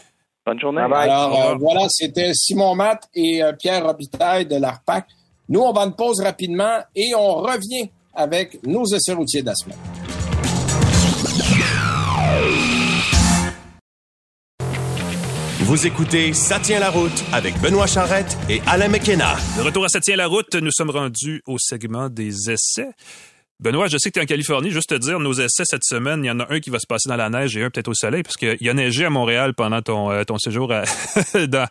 [0.46, 0.80] Bonne journée.
[0.80, 5.06] Alors, euh, voilà, c'était Simon Matt et euh, Pierre Robitaille de l'ARPAC.
[5.48, 9.54] Nous, on va une pause rapidement et on revient avec nos essais routiers de la
[9.54, 10.07] semaine.
[15.68, 19.36] Vous écoutez Ça tient la route avec Benoît Charrette et Alain McKenna.
[19.58, 22.88] De retour à Ça tient la route, nous sommes rendus au segment des essais.
[23.60, 24.70] Benoît, je sais que tu es en Californie.
[24.70, 26.86] Juste te dire, nos essais cette semaine, il y en a un qui va se
[26.86, 29.10] passer dans la neige et un peut-être au soleil, parce qu'il y a neigé à
[29.10, 30.84] Montréal pendant ton, euh, ton séjour à,
[31.46, 31.68] dans,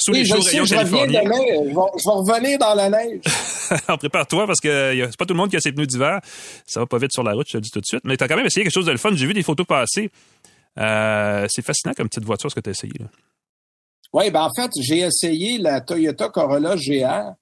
[0.00, 1.14] sous les jours rayons je Californie.
[1.14, 1.36] Demain,
[1.68, 3.20] je, vais, revenir dans la neige.
[3.86, 6.18] Alors prépare-toi, parce que c'est pas tout le monde qui a ses pneus d'hiver.
[6.66, 8.02] Ça va pas vite sur la route, je te le dis tout de suite.
[8.02, 9.10] Mais tu as quand même essayé quelque chose de le fun.
[9.14, 10.10] J'ai vu des photos passer
[10.78, 12.92] Euh, c'est fascinant comme petite voiture ce que tu as essayé.
[14.12, 17.32] Oui, ben en fait, j'ai essayé la Toyota Corolla GR.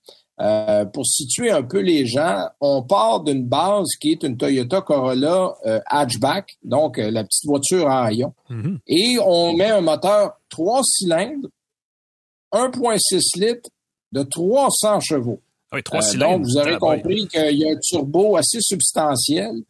[0.41, 4.81] Euh, pour situer un peu les gens, on part d'une base qui est une Toyota
[4.81, 8.79] Corolla euh, hatchback, donc euh, la petite voiture en rayon, Mhm.
[8.87, 11.51] et on met un moteur trois cylindres,
[12.53, 13.69] 1.6 litres
[14.13, 15.41] de 300 chevaux.
[15.71, 16.39] Ah oui, trois Euh, cylindres.
[16.39, 19.63] donc, vous aurez Ah, compris qu'il y a un turbo assez substantiel.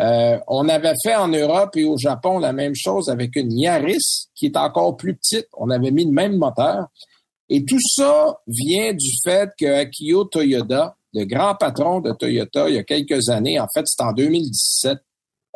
[0.00, 4.28] Euh, on avait fait en Europe et au Japon la même chose avec une Yaris
[4.34, 5.48] qui est encore plus petite.
[5.58, 6.86] On avait mis le même moteur.
[7.50, 12.76] Et tout ça vient du fait que Akio Toyoda, le grand patron de Toyota il
[12.76, 14.98] y a quelques années, en fait c'est en 2017,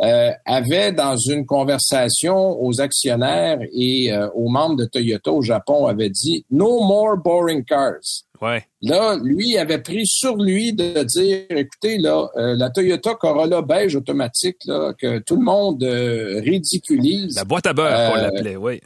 [0.00, 5.86] euh, avait dans une conversation aux actionnaires et euh, aux membres de Toyota au Japon
[5.86, 8.24] avait dit No more boring cars.
[8.44, 8.62] Ouais.
[8.82, 13.96] Là, lui avait pris sur lui de dire, écoutez, là, euh, la Toyota Corolla beige
[13.96, 17.36] automatique, là, que tout le monde euh, ridiculise.
[17.36, 18.80] La boîte à beurre, on Euh, l'appelait, oui.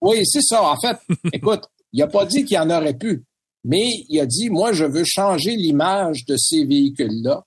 [0.00, 0.62] Oui, c'est ça.
[0.62, 0.96] En fait,
[1.32, 3.24] écoute, il a pas dit qu'il y en aurait pu,
[3.64, 7.42] mais il a dit, moi, je veux changer l'image de ces véhicules-là.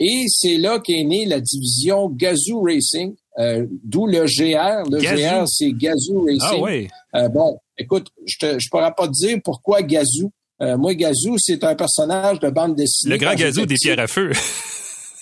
[0.00, 4.90] Et c'est là qu'est née la division Gazoo Racing, euh, d'où le GR.
[4.90, 5.16] Le Gazoo.
[5.44, 6.40] GR, c'est Gazoo Racing.
[6.42, 6.88] Ah oui.
[7.14, 10.30] Euh, bon, écoute, je ne pourrais pas te dire pourquoi Gazoo.
[10.64, 13.12] Euh, moi, Gazoo, c'est un personnage de bande dessinée.
[13.14, 14.30] Le grand gazou des pierres à feu.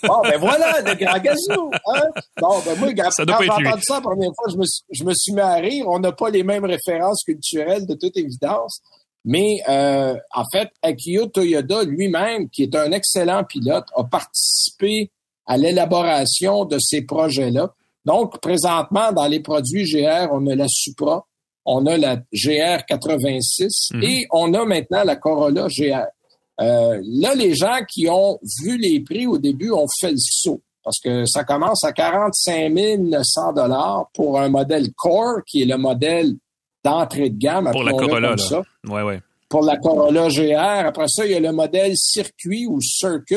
[0.06, 1.70] Bon, ben voilà, le grand gazou.
[1.94, 2.02] Hein?
[2.40, 4.48] Bon, ben moi, quand Ça doit pas quand être j'ai entendu ça la première fois,
[4.52, 5.84] je me, suis- je me suis mis à rire.
[5.88, 8.80] On n'a pas les mêmes références culturelles, de toute évidence.
[9.24, 15.10] Mais euh, en fait, Akio Toyoda lui-même, qui est un excellent pilote, a participé
[15.46, 17.72] à l'élaboration de ces projets-là.
[18.04, 21.24] Donc, présentement, dans les produits GR, on a la Supra,
[21.64, 24.02] on a la GR 86 Mhm.
[24.02, 26.06] et on a maintenant la Corolla GR.
[26.60, 30.60] Euh, là, les gens qui ont vu les prix au début ont fait le saut
[30.84, 35.76] parce que ça commence à 45 900 dollars pour un modèle Core, qui est le
[35.78, 36.32] modèle
[36.84, 37.70] d'entrée de gamme.
[37.70, 39.04] Pour la Corolla, là.
[39.04, 39.20] ouais.
[39.48, 40.86] pour la Corolla GR.
[40.86, 43.36] Après ça, il y a le modèle circuit ou circuit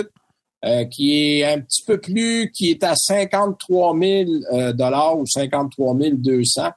[0.66, 5.26] euh, qui est un petit peu plus, qui est à 53 000 euh, dollars ou
[5.28, 6.70] 53 200.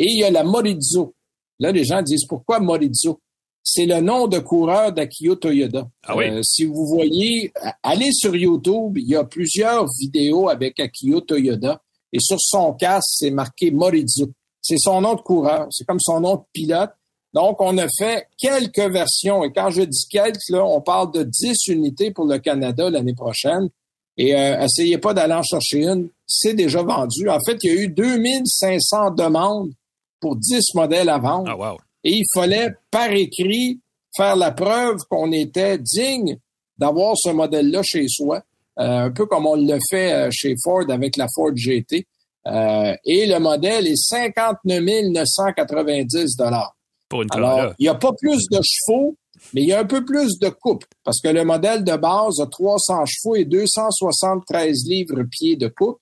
[0.00, 1.14] Et il y a la Morizzo.
[1.58, 3.20] Là, les gens disent pourquoi Morizzo?
[3.62, 5.86] C'est le nom de coureur d'Akio Toyoda.
[6.04, 6.30] Ah oui?
[6.30, 11.82] Euh, si vous voyez, allez sur YouTube, il y a plusieurs vidéos avec Akio Toyoda.
[12.14, 14.30] Et sur son casque, c'est marqué Morizzo.
[14.62, 15.66] C'est son nom de coureur.
[15.70, 16.92] C'est comme son nom de pilote.
[17.34, 19.44] Donc, on a fait quelques versions.
[19.44, 23.14] Et quand je dis quelques, là, on parle de 10 unités pour le Canada l'année
[23.14, 23.68] prochaine.
[24.16, 26.08] Et euh, essayez pas d'aller en chercher une.
[26.26, 27.28] C'est déjà vendu.
[27.28, 29.72] En fait, il y a eu 2500 demandes
[30.20, 31.48] pour 10 modèles à vendre.
[31.48, 31.78] Ah, wow.
[32.04, 33.80] Et il fallait, par écrit,
[34.16, 36.38] faire la preuve qu'on était digne
[36.78, 38.42] d'avoir ce modèle-là chez soi.
[38.78, 42.06] Euh, un peu comme on le fait euh, chez Ford avec la Ford GT.
[42.46, 46.74] Euh, et le modèle est 59 990 dollars.
[47.08, 49.16] Pour une Alors, il n'y a pas plus de chevaux,
[49.52, 52.40] mais il y a un peu plus de coupe parce que le modèle de base
[52.40, 55.98] a 300 chevaux et 273 livres-pieds de coupe.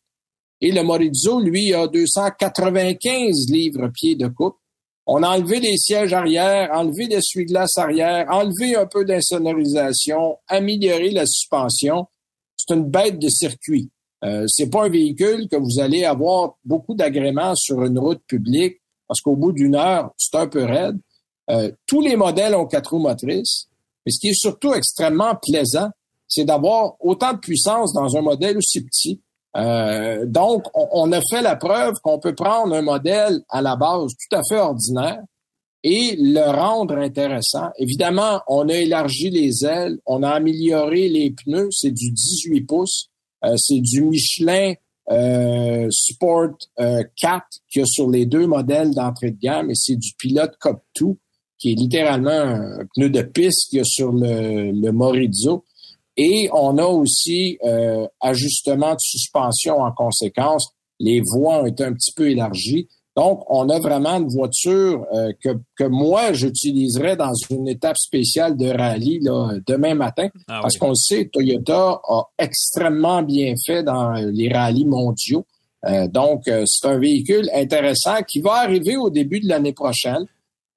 [0.61, 4.57] Et le Morizzo, lui, a 295 livres-pieds de coupe.
[5.07, 11.25] On a enlevé les sièges arrière, enlevé l'essuie-glace arrière, enlevé un peu d'insonorisation, amélioré la
[11.25, 12.07] suspension.
[12.57, 13.91] C'est une bête de circuit.
[14.25, 18.81] Euh, c'est pas un véhicule que vous allez avoir beaucoup d'agréments sur une route publique
[19.07, 20.99] parce qu'au bout d'une heure, c'est un peu raide.
[21.51, 23.69] Euh, tous les modèles ont quatre roues motrices.
[24.05, 25.89] Mais ce qui est surtout extrêmement plaisant,
[26.27, 29.23] c'est d'avoir autant de puissance dans un modèle aussi petit.
[29.59, 34.13] Euh, donc, on, a fait la preuve qu'on peut prendre un modèle à la base
[34.13, 35.21] tout à fait ordinaire
[35.83, 37.71] et le rendre intéressant.
[37.79, 43.09] Évidemment, on a élargi les ailes, on a amélioré les pneus, c'est du 18 pouces,
[43.45, 44.75] euh, c'est du Michelin
[45.11, 49.75] euh, Sport euh, 4 qu'il y a sur les deux modèles d'entrée de gamme et
[49.75, 51.07] c'est du Pilote Cop 2
[51.59, 55.65] qui est littéralement un pneu de piste qu'il y a sur le, le Morizzo.
[56.19, 60.69] Et on a aussi euh, ajustement de suspension en conséquence.
[60.99, 62.89] Les voies ont été un petit peu élargies.
[63.17, 68.57] Donc, on a vraiment une voiture euh, que, que moi, j'utiliserais dans une étape spéciale
[68.57, 70.29] de rallye là, demain matin.
[70.49, 75.47] Ah, Parce qu'on le sait, Toyota a extrêmement bien fait dans les rallyes mondiaux.
[75.87, 80.27] Euh, donc, euh, c'est un véhicule intéressant qui va arriver au début de l'année prochaine.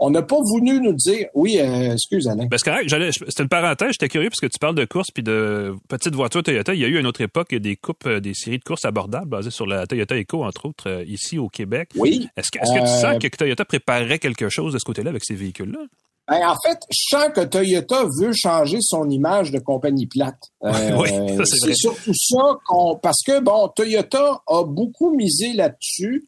[0.04, 1.28] On n'a pas voulu nous dire...
[1.36, 2.48] Oui, euh, excuse, Alain.
[2.48, 2.90] Ben, c'est correct.
[3.30, 3.90] C'était une parenthèse.
[3.92, 6.74] J'étais curieux parce que tu parles de course puis de petites voitures Toyota.
[6.74, 8.84] Il y a eu à une autre époque des coupes, euh, des séries de courses
[8.84, 11.90] abordables basées sur la Toyota Eco, entre autres, euh, ici au Québec.
[11.96, 12.28] Oui.
[12.36, 15.12] Est-ce que, est-ce que tu Euh, sens que Toyota préparait quelque chose de ce côté-là
[15.12, 15.80] avec ces véhicules-là?
[16.28, 20.40] Ben, en fait, je sens que Toyota veut changer son image de compagnie plate.
[20.64, 21.74] Euh, Oui, ça, c'est vrai.
[21.74, 26.26] c'est surtout ça qu'on, parce que bon, Toyota a beaucoup misé là-dessus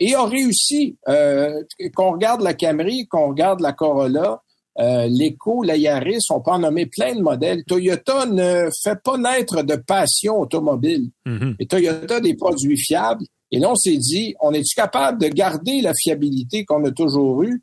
[0.00, 0.96] et a réussi.
[1.08, 1.62] Euh,
[1.94, 4.42] qu'on regarde la Camry, qu'on regarde la Corolla,
[4.78, 7.64] euh, l'Eco, la Yaris, on peut en nommer plein de modèles.
[7.64, 11.10] Toyota ne fait pas naître de passion automobile.
[11.24, 11.56] Mhm.
[11.58, 13.24] Et Toyota a des produits fiables.
[13.50, 17.42] Et là, on s'est dit, on est-tu capable de garder la fiabilité qu'on a toujours
[17.42, 17.62] eue,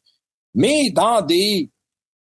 [0.55, 1.69] mais dans des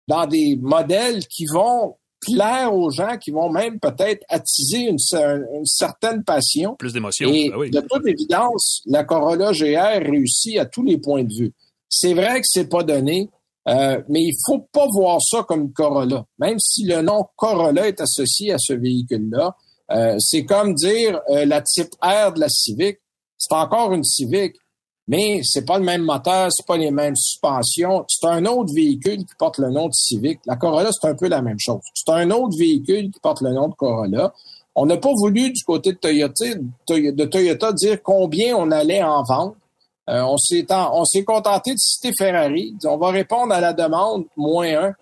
[0.08, 4.98] dans des modèles qui vont plaire aux gens, qui vont même peut-être attiser une,
[5.54, 6.76] une certaine passion.
[6.78, 7.28] Plus d'émotion.
[7.28, 7.70] Et Ah oui.
[7.70, 11.52] de toute évidence, la Corolla GR réussit à tous les points de vue.
[11.88, 13.28] C'est vrai que c'est pas donné,
[13.68, 16.24] euh, mais il faut pas voir ça comme une Corolla.
[16.38, 19.56] Même si le nom Corolla est associé à ce véhicule-là,
[19.90, 22.98] euh, c'est comme dire euh, la type R de la Civic.
[23.36, 24.54] C'est encore une Civic,
[25.08, 28.04] mais c'est pas le même moteur, c'est pas les mêmes suspensions.
[28.08, 30.40] C'est un autre véhicule qui porte le nom de Civic.
[30.46, 31.80] La Corolla, c'est un peu la même chose.
[31.94, 34.32] C'est un autre véhicule qui porte le nom de Corolla.
[34.74, 36.44] On n'a pas voulu du côté de Toyota,
[36.88, 39.56] de Toyota dire combien on allait en vendre.
[40.08, 42.74] Euh, on s'est on s'est contenté de citer Ferrari.
[42.84, 44.94] On va répondre à la demande moins un.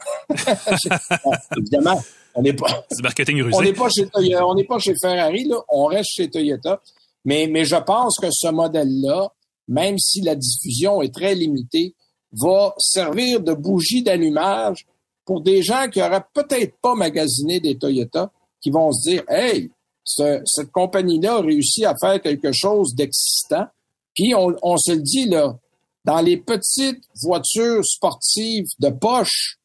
[1.24, 2.00] Bon, évidemment,
[2.34, 2.66] on n'est pas
[3.02, 3.62] marketing on rusé.
[3.62, 6.80] n'est pas chez Toyota, on n'est pas chez Ferrari, là, on reste chez Toyota.
[7.24, 9.30] Mais, mais je pense que ce modèle-là,
[9.70, 11.94] même si la diffusion est très limitée,
[12.32, 14.86] va servir de bougie d'allumage
[15.24, 19.70] pour des gens qui auraient peut-être pas magasiné des Toyota, qui vont se dire, hey,
[20.04, 23.66] ce- cette compagnie-là a réussi à faire quelque chose d'excitant.
[24.14, 25.56] Puis on, on se le dit là,
[26.04, 29.58] dans les petites voitures sportives de poche,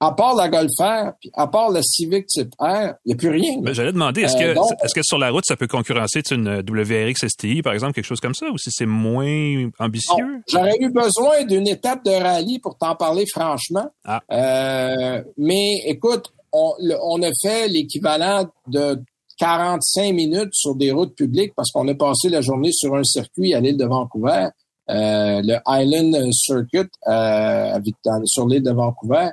[0.00, 3.16] à part la Golf R, puis à part la Civic Type R, il n'y a
[3.16, 3.58] plus rien.
[3.62, 6.20] Ben, J'allais demander, est-ce Euh, que, donc- est-ce que sur la route, ça peut concurrencer
[6.30, 10.42] une WRX STI, par exemple, quelque chose comme ça, ou si c'est moins ambitieux?
[10.48, 13.86] J'aurais eu besoin d'une étape de rallye pour t'en parler franchement.
[14.04, 14.20] Ah.
[14.32, 16.72] Euh, mais écoute, on,
[17.02, 19.00] on a fait l'équivalent de
[19.38, 23.54] 45 minutes sur des routes publiques parce qu'on a passé la journée sur un circuit
[23.54, 24.48] à l'île de Vancouver,
[24.90, 27.78] euh, le Island Circuit euh,
[28.26, 29.30] sur l'île de Vancouver,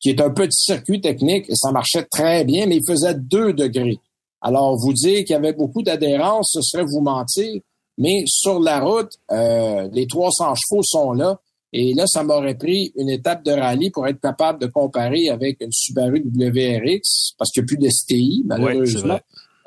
[0.00, 3.52] qui est un petit circuit technique et ça marchait très bien, mais il faisait 2
[3.52, 3.98] degrés.
[4.40, 7.60] Alors, vous dire qu'il y avait beaucoup d'adhérence, ce serait vous mentir.
[7.96, 11.40] Mais sur la route, euh, les 300 chevaux sont là.
[11.72, 15.60] Et là, ça m'aurait pris une étape de rallye pour être capable de comparer avec
[15.60, 19.18] une Subaru WRX, parce qu'il n'y a plus de STI, malheureusement.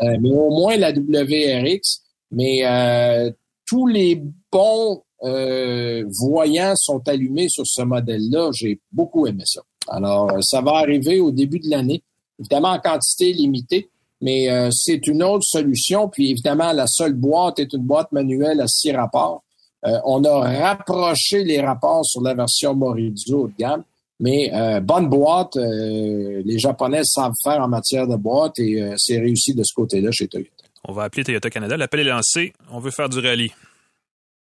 [0.02, 2.02] Euh, mais au moins la WRX.
[2.32, 3.32] Mais euh,
[3.68, 4.22] tous les
[4.52, 8.50] bons euh, voyants sont allumés sur ce modèle-là.
[8.54, 9.62] J'ai beaucoup aimé ça.
[9.88, 12.04] Alors, euh, ça va arriver au début de l'année,
[12.40, 13.90] évidemment en quantité limitée,
[14.22, 16.08] mais euh, c'est une autre solution.
[16.10, 19.44] Puis évidemment, la seule boîte est une boîte manuelle à six rapports.
[19.86, 23.84] Euh, on a rapproché les rapports sur la version Morizo haut de gamme,
[24.20, 28.94] mais euh, bonne boîte, euh, les Japonais savent faire en matière de boîte et euh,
[28.98, 30.52] c'est réussi de ce côté-là chez Toyota.
[30.88, 31.76] On va appeler Toyota Canada.
[31.78, 32.54] L'appel est lancé.
[32.72, 33.52] On veut faire du rallye.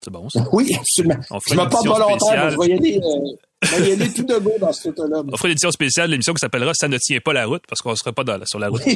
[0.01, 0.45] C'est bon, ça?
[0.53, 1.15] Oui, absolument.
[1.31, 2.51] On Je fera me porte volontaire, spéciale.
[2.53, 3.01] je vais y aller,
[3.65, 5.21] je vais y aller tout de go dans ce auto-là.
[5.31, 7.63] On fera une édition spéciale de l'émission qui s'appellera Ça ne tient pas la route
[7.67, 8.81] parce qu'on ne sera pas dans sur la route.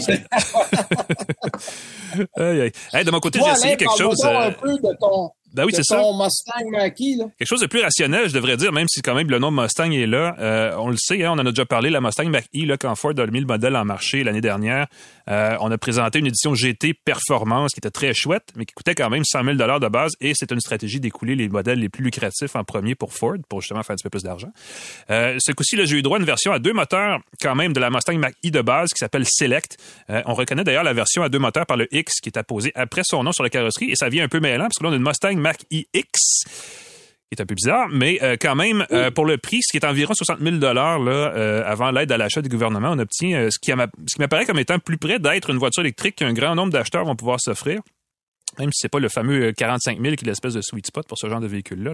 [2.38, 2.72] Aïe, aïe.
[2.94, 4.18] Hey, de mon côté, j'ai essayé quelque chose.
[4.26, 5.98] euh, un peu de ton, Ben oui, c'est ça.
[5.98, 6.90] Mustang là?
[6.90, 9.92] Quelque chose de plus rationnel, je devrais dire, même si quand même le nom Mustang
[9.92, 10.36] est là.
[10.40, 12.94] Euh, on le sait, hein, on en a déjà parlé, la Mustang Mach-E, là, quand
[12.96, 14.88] Ford a mis le modèle en marché l'année dernière,
[15.30, 18.96] euh, on a présenté une édition GT Performance qui était très chouette, mais qui coûtait
[18.96, 22.04] quand même 100 000 de base, et c'est une stratégie d'écouler les modèles les plus
[22.04, 24.50] lucratifs en premier pour Ford, pour justement faire un petit peu plus d'argent.
[25.10, 27.74] Euh, ce coup-ci, là, j'ai eu droit à une version à deux moteurs quand même
[27.74, 29.78] de la Mustang Mach-E de base qui s'appelle Select.
[30.10, 33.02] On reconnaît d'ailleurs la version à deux moteurs par le X qui est apposé après
[33.04, 34.94] son nom sur la carrosserie, et ça vient un peu mêlant, parce que là, on
[34.94, 36.44] a une Mustang Mach-E X
[37.32, 39.78] qui est un peu bizarre, mais euh, quand même, euh, pour le prix, ce qui
[39.78, 43.60] est environ 60 000 là, euh, avant l'aide à l'achat du gouvernement, on obtient ce
[43.60, 46.56] qui, m'a- ce qui m'apparaît comme étant plus près d'être une voiture électrique qu'un grand
[46.56, 47.82] nombre d'acheteurs vont pouvoir s'offrir.
[48.58, 51.08] Même si c'est pas le fameux euh, 45 000 qui est l'espèce de sweet spot
[51.08, 51.94] pour ce genre de véhicule-là.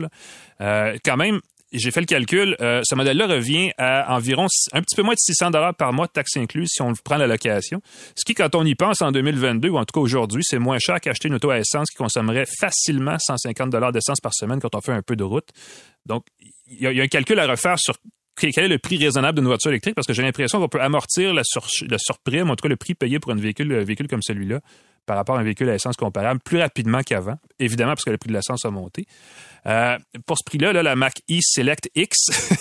[0.59, 0.93] là.
[1.03, 1.41] Quand même,
[1.79, 5.19] j'ai fait le calcul, euh, ce modèle-là revient à environ un petit peu moins de
[5.19, 7.81] 600 dollars par mois, taxes incluses, si on prend la location.
[8.15, 10.79] Ce qui, quand on y pense en 2022, ou en tout cas aujourd'hui, c'est moins
[10.79, 14.75] cher qu'acheter une auto à essence qui consommerait facilement 150 dollars d'essence par semaine quand
[14.75, 15.49] on fait un peu de route.
[16.05, 16.25] Donc,
[16.67, 17.95] il y, a- un calcul à refaire sur
[18.37, 21.33] quel est le prix raisonnable d'une voiture électrique parce que j'ai l'impression qu'on peut amortir
[21.33, 21.97] la, sur, la
[22.43, 24.59] en tout cas le prix payé pour un véhicule, un véhicule comme celui-là
[25.05, 28.17] par rapport à un véhicule à essence comparable plus rapidement qu'avant, évidemment parce que le
[28.17, 29.05] prix de l'essence a monté.
[29.67, 32.17] Euh, pour ce prix-là, là, la Mac E Select X,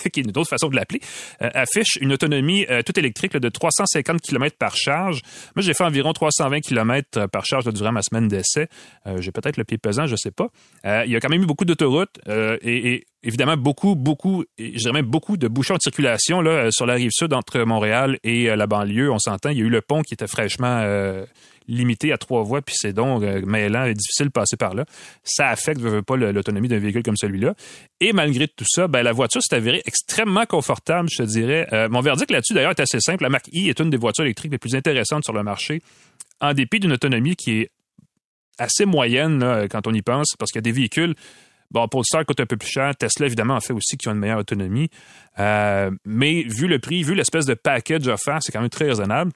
[0.13, 1.01] qui est une autre façon de l'appeler,
[1.41, 5.21] euh, affiche une autonomie euh, toute électrique de 350 km par charge.
[5.55, 8.67] Moi, j'ai fait environ 320 km par charge là, durant ma semaine d'essai.
[9.19, 10.47] J'ai peut-être le pied pesant, je sais pas.
[11.05, 15.05] Il y a quand même eu beaucoup d'autoroutes et, évidemment beaucoup, beaucoup, je dirais même
[15.05, 19.11] beaucoup de bouchons de circulation là, sur la rive sud entre Montréal et la banlieue.
[19.11, 20.83] On s'entend, il y a eu le pont qui était fraîchement
[21.67, 24.85] limité à trois voies, puis c'est donc euh, mêlant et difficile de passer par là.
[25.23, 27.55] Ça affecte, pas, l'autonomie d'un véhicule comme celui-là.
[27.99, 31.67] Et malgré tout ça, ben, la voiture s'est avérée extrêmement confortable, je te dirais.
[31.73, 33.23] Euh, mon verdict là-dessus, d'ailleurs, est assez simple.
[33.23, 35.81] La marque i est une des voitures électriques les plus intéressantes sur le marché,
[36.41, 37.71] en dépit d'une autonomie qui est
[38.57, 41.15] assez moyenne quand on y pense, parce qu'il y a des véhicules
[41.71, 42.95] Bon, Polestar coûte un peu plus cher.
[42.95, 44.89] Tesla, évidemment, en fait aussi qui ont une meilleure autonomie.
[45.39, 49.31] Euh, mais vu le prix, vu l'espèce de package offert, c'est quand même très raisonnable.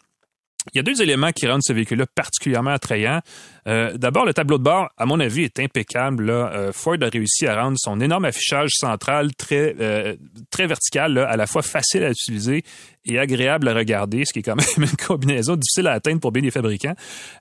[0.74, 3.22] Il y a deux éléments qui rendent ce véhicule-là particulièrement attrayant.
[3.68, 6.30] Euh, d'abord, le tableau de bord, à mon avis, est impeccable.
[6.30, 10.16] Euh, Ford a réussi à rendre son énorme affichage central très, euh,
[10.50, 12.64] très vertical, à la fois facile à utiliser
[13.06, 16.32] et agréable à regarder, ce qui est quand même une combinaison difficile à atteindre pour
[16.32, 16.96] bien des fabricants.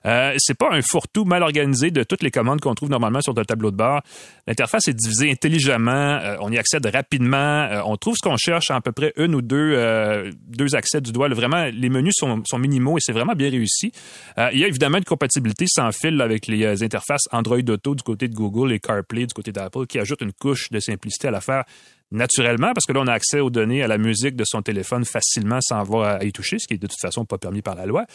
[0.05, 3.33] Euh, c'est pas un fourre-tout mal organisé de toutes les commandes qu'on trouve normalement sur
[3.33, 4.01] le tableau de bord.
[4.47, 8.81] L'interface est divisée intelligemment, on y accède rapidement, on trouve ce qu'on cherche en à
[8.81, 11.27] peu près une ou deux, deux accès du doigt.
[11.29, 13.91] vraiment, les menus sont, sont minimaux et c'est vraiment bien réussi.
[14.53, 18.03] il y a évidemment une compatibilité sans fil avec les euh, interfaces Android Auto du
[18.03, 21.31] côté de Google et CarPlay du côté d'Apple qui ajoutent une couche de simplicité à
[21.31, 21.63] l'affaire
[22.11, 25.05] naturellement, parce que là, on a accès aux données, à la musique de son téléphone
[25.05, 27.75] facilement sans avoir à y toucher, ce qui est de toute façon pas permis par
[27.75, 28.05] la loi.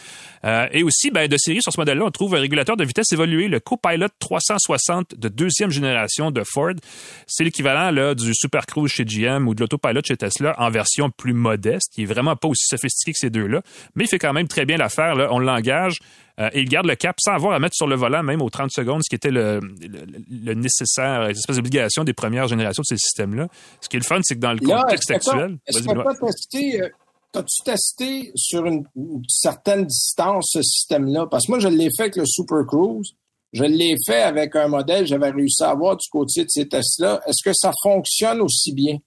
[0.45, 3.12] Euh, et aussi, ben, de série sur ce modèle-là, on trouve un régulateur de vitesse
[3.12, 6.74] évolué, le Copilot 360 de deuxième génération de Ford.
[7.26, 11.11] C'est l'équivalent là, du Super Cruise chez GM ou de l'autopilot chez Tesla en version
[11.11, 13.62] plus modeste, qui est vraiment pas aussi sophistiqué que ces deux-là,
[13.95, 15.14] mais il fait quand même très bien l'affaire.
[15.30, 15.99] On l'engage
[16.41, 18.51] euh, et il garde le cap sans avoir à mettre sur le volant, même aux
[18.51, 22.97] 30 secondes, ce qui était le, le, nécessaire, espèce d'obligation des premières générations de ces
[22.97, 23.49] systèmes-là.
[23.80, 25.59] Ce qui est le fun, c'est que dans le contexte actuel.
[25.66, 26.89] Est-ce que tu testé, euh,
[27.35, 28.85] as-tu testé sur une,
[29.28, 31.26] certaine distance ce système-là?
[31.30, 33.12] Parce que moi, je l'ai fait avec le Super Cruise.
[33.53, 37.20] Je l'ai fait avec un modèle, j'avais réussi à avoir du côté de ces tests-là.
[37.28, 38.99] Est-ce que ça fonctionne aussi bien?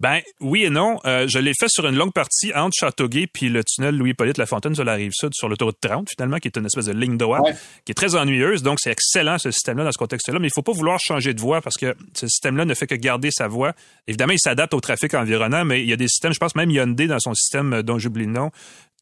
[0.00, 1.00] Ben oui et non.
[1.06, 4.72] Euh, je l'ai fait sur une longue partie entre Châteauguay puis le tunnel Louis-Polyte Lafontaine
[4.76, 7.42] sur la rive sud, sur l'autoroute 30 finalement, qui est une espèce de ligne droite,
[7.84, 8.62] qui est très ennuyeuse.
[8.62, 11.40] Donc c'est excellent ce système-là dans ce contexte-là, mais il faut pas vouloir changer de
[11.40, 13.72] voie parce que ce système-là ne fait que garder sa voie.
[14.06, 16.70] Évidemment, il s'adapte au trafic environnant, mais il y a des systèmes, je pense même
[16.70, 18.52] Hyundai dans son système euh, dont j'oublie le nom,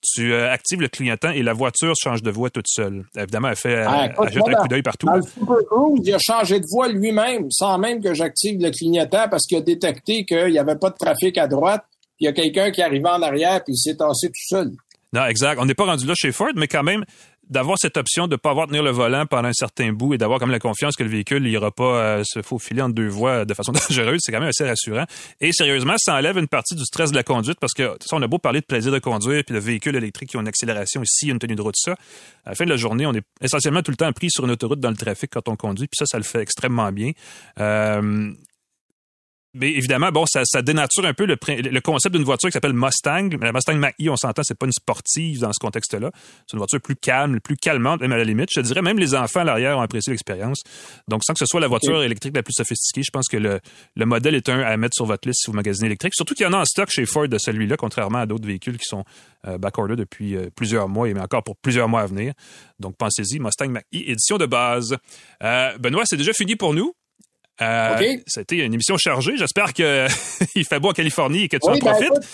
[0.03, 3.05] tu euh, actives le clignotant et la voiture change de voie toute seule.
[3.16, 5.09] Évidemment, elle fait ah, un coup d'œil partout.
[5.09, 9.28] le Super Cruise, il a changé de voie lui-même, sans même que j'active le clignotant,
[9.28, 11.84] parce qu'il a détecté qu'il n'y avait pas de trafic à droite.
[12.16, 14.70] Puis il y a quelqu'un qui arrivait en arrière, puis il s'est tassé tout seul.
[15.12, 15.59] Non, exact.
[15.61, 17.05] On n'est pas rendu là chez Ford, mais quand même,
[17.49, 20.18] d'avoir cette option de ne pas avoir tenir le volant pendant un certain bout et
[20.18, 23.44] d'avoir comme la confiance que le véhicule n'ira pas euh, se faufiler en deux voies
[23.44, 25.05] de façon dangereuse, c'est quand même assez rassurant.
[25.40, 28.22] Et sérieusement, ça enlève une partie du stress de la conduite parce que ça, on
[28.22, 31.03] a beau parler de plaisir de conduire puis de véhicules électriques qui ont une accélération
[31.03, 31.92] ici, une tenue de route, ça.
[32.44, 34.51] À la fin de la journée, on est essentiellement tout le temps pris sur une
[34.51, 37.12] autoroute dans le trafic quand on conduit, puis ça, ça le fait extrêmement bien.
[37.61, 38.32] Euh,
[39.59, 42.73] mais évidemment, bon, ça, ça dénature un peu le, le concept d'une voiture qui s'appelle
[42.73, 43.29] Mustang.
[43.41, 46.11] Mais la Mustang Mach-E, on s'entend, c'est pas une sportive dans ce contexte-là.
[46.47, 48.49] C'est une voiture plus calme, plus calmante, même à la limite.
[48.55, 50.63] Je dirais même les enfants à l'arrière ont apprécié l'expérience.
[51.09, 53.61] Donc, sans que ce soit la voiture électrique la plus sophistiquée, je pense que le,
[53.95, 56.15] le modèle est un à mettre sur votre liste si vous magasinez électrique.
[56.15, 58.79] Surtout qu'il y en a en stock chez Ford de celui-là, contrairement à d'autres véhicules
[58.79, 59.05] qui sont
[59.47, 62.33] euh, backorder depuis euh, plusieurs mois et mais encore pour plusieurs mois à venir.
[62.79, 64.97] Donc, pensez-y, Mustang Mach-E, édition de base.
[65.43, 66.93] Euh, Benoît, c'est déjà fini pour nous.
[67.63, 69.37] Euh, C'était une émission chargée.
[69.37, 69.85] J'espère qu'il
[70.69, 72.29] fait beau en Californie et que tu en ben, profites.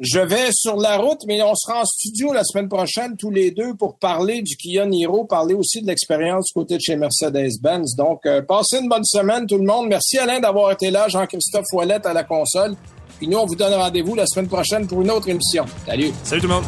[0.00, 3.50] je vais sur la route, mais on sera en studio la semaine prochaine tous les
[3.50, 7.96] deux pour parler du Kia Niro, parler aussi de l'expérience du côté de chez Mercedes-Benz.
[7.96, 9.88] Donc, euh, passez une bonne semaine tout le monde.
[9.88, 12.74] Merci Alain d'avoir été là, Jean-Christophe Ouellette à la console.
[13.18, 15.66] Puis nous, on vous donne rendez-vous la semaine prochaine pour une autre émission.
[15.86, 16.10] Salut.
[16.24, 16.64] Salut tout le monde.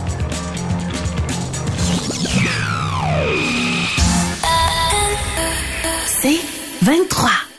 [6.85, 7.52] 23.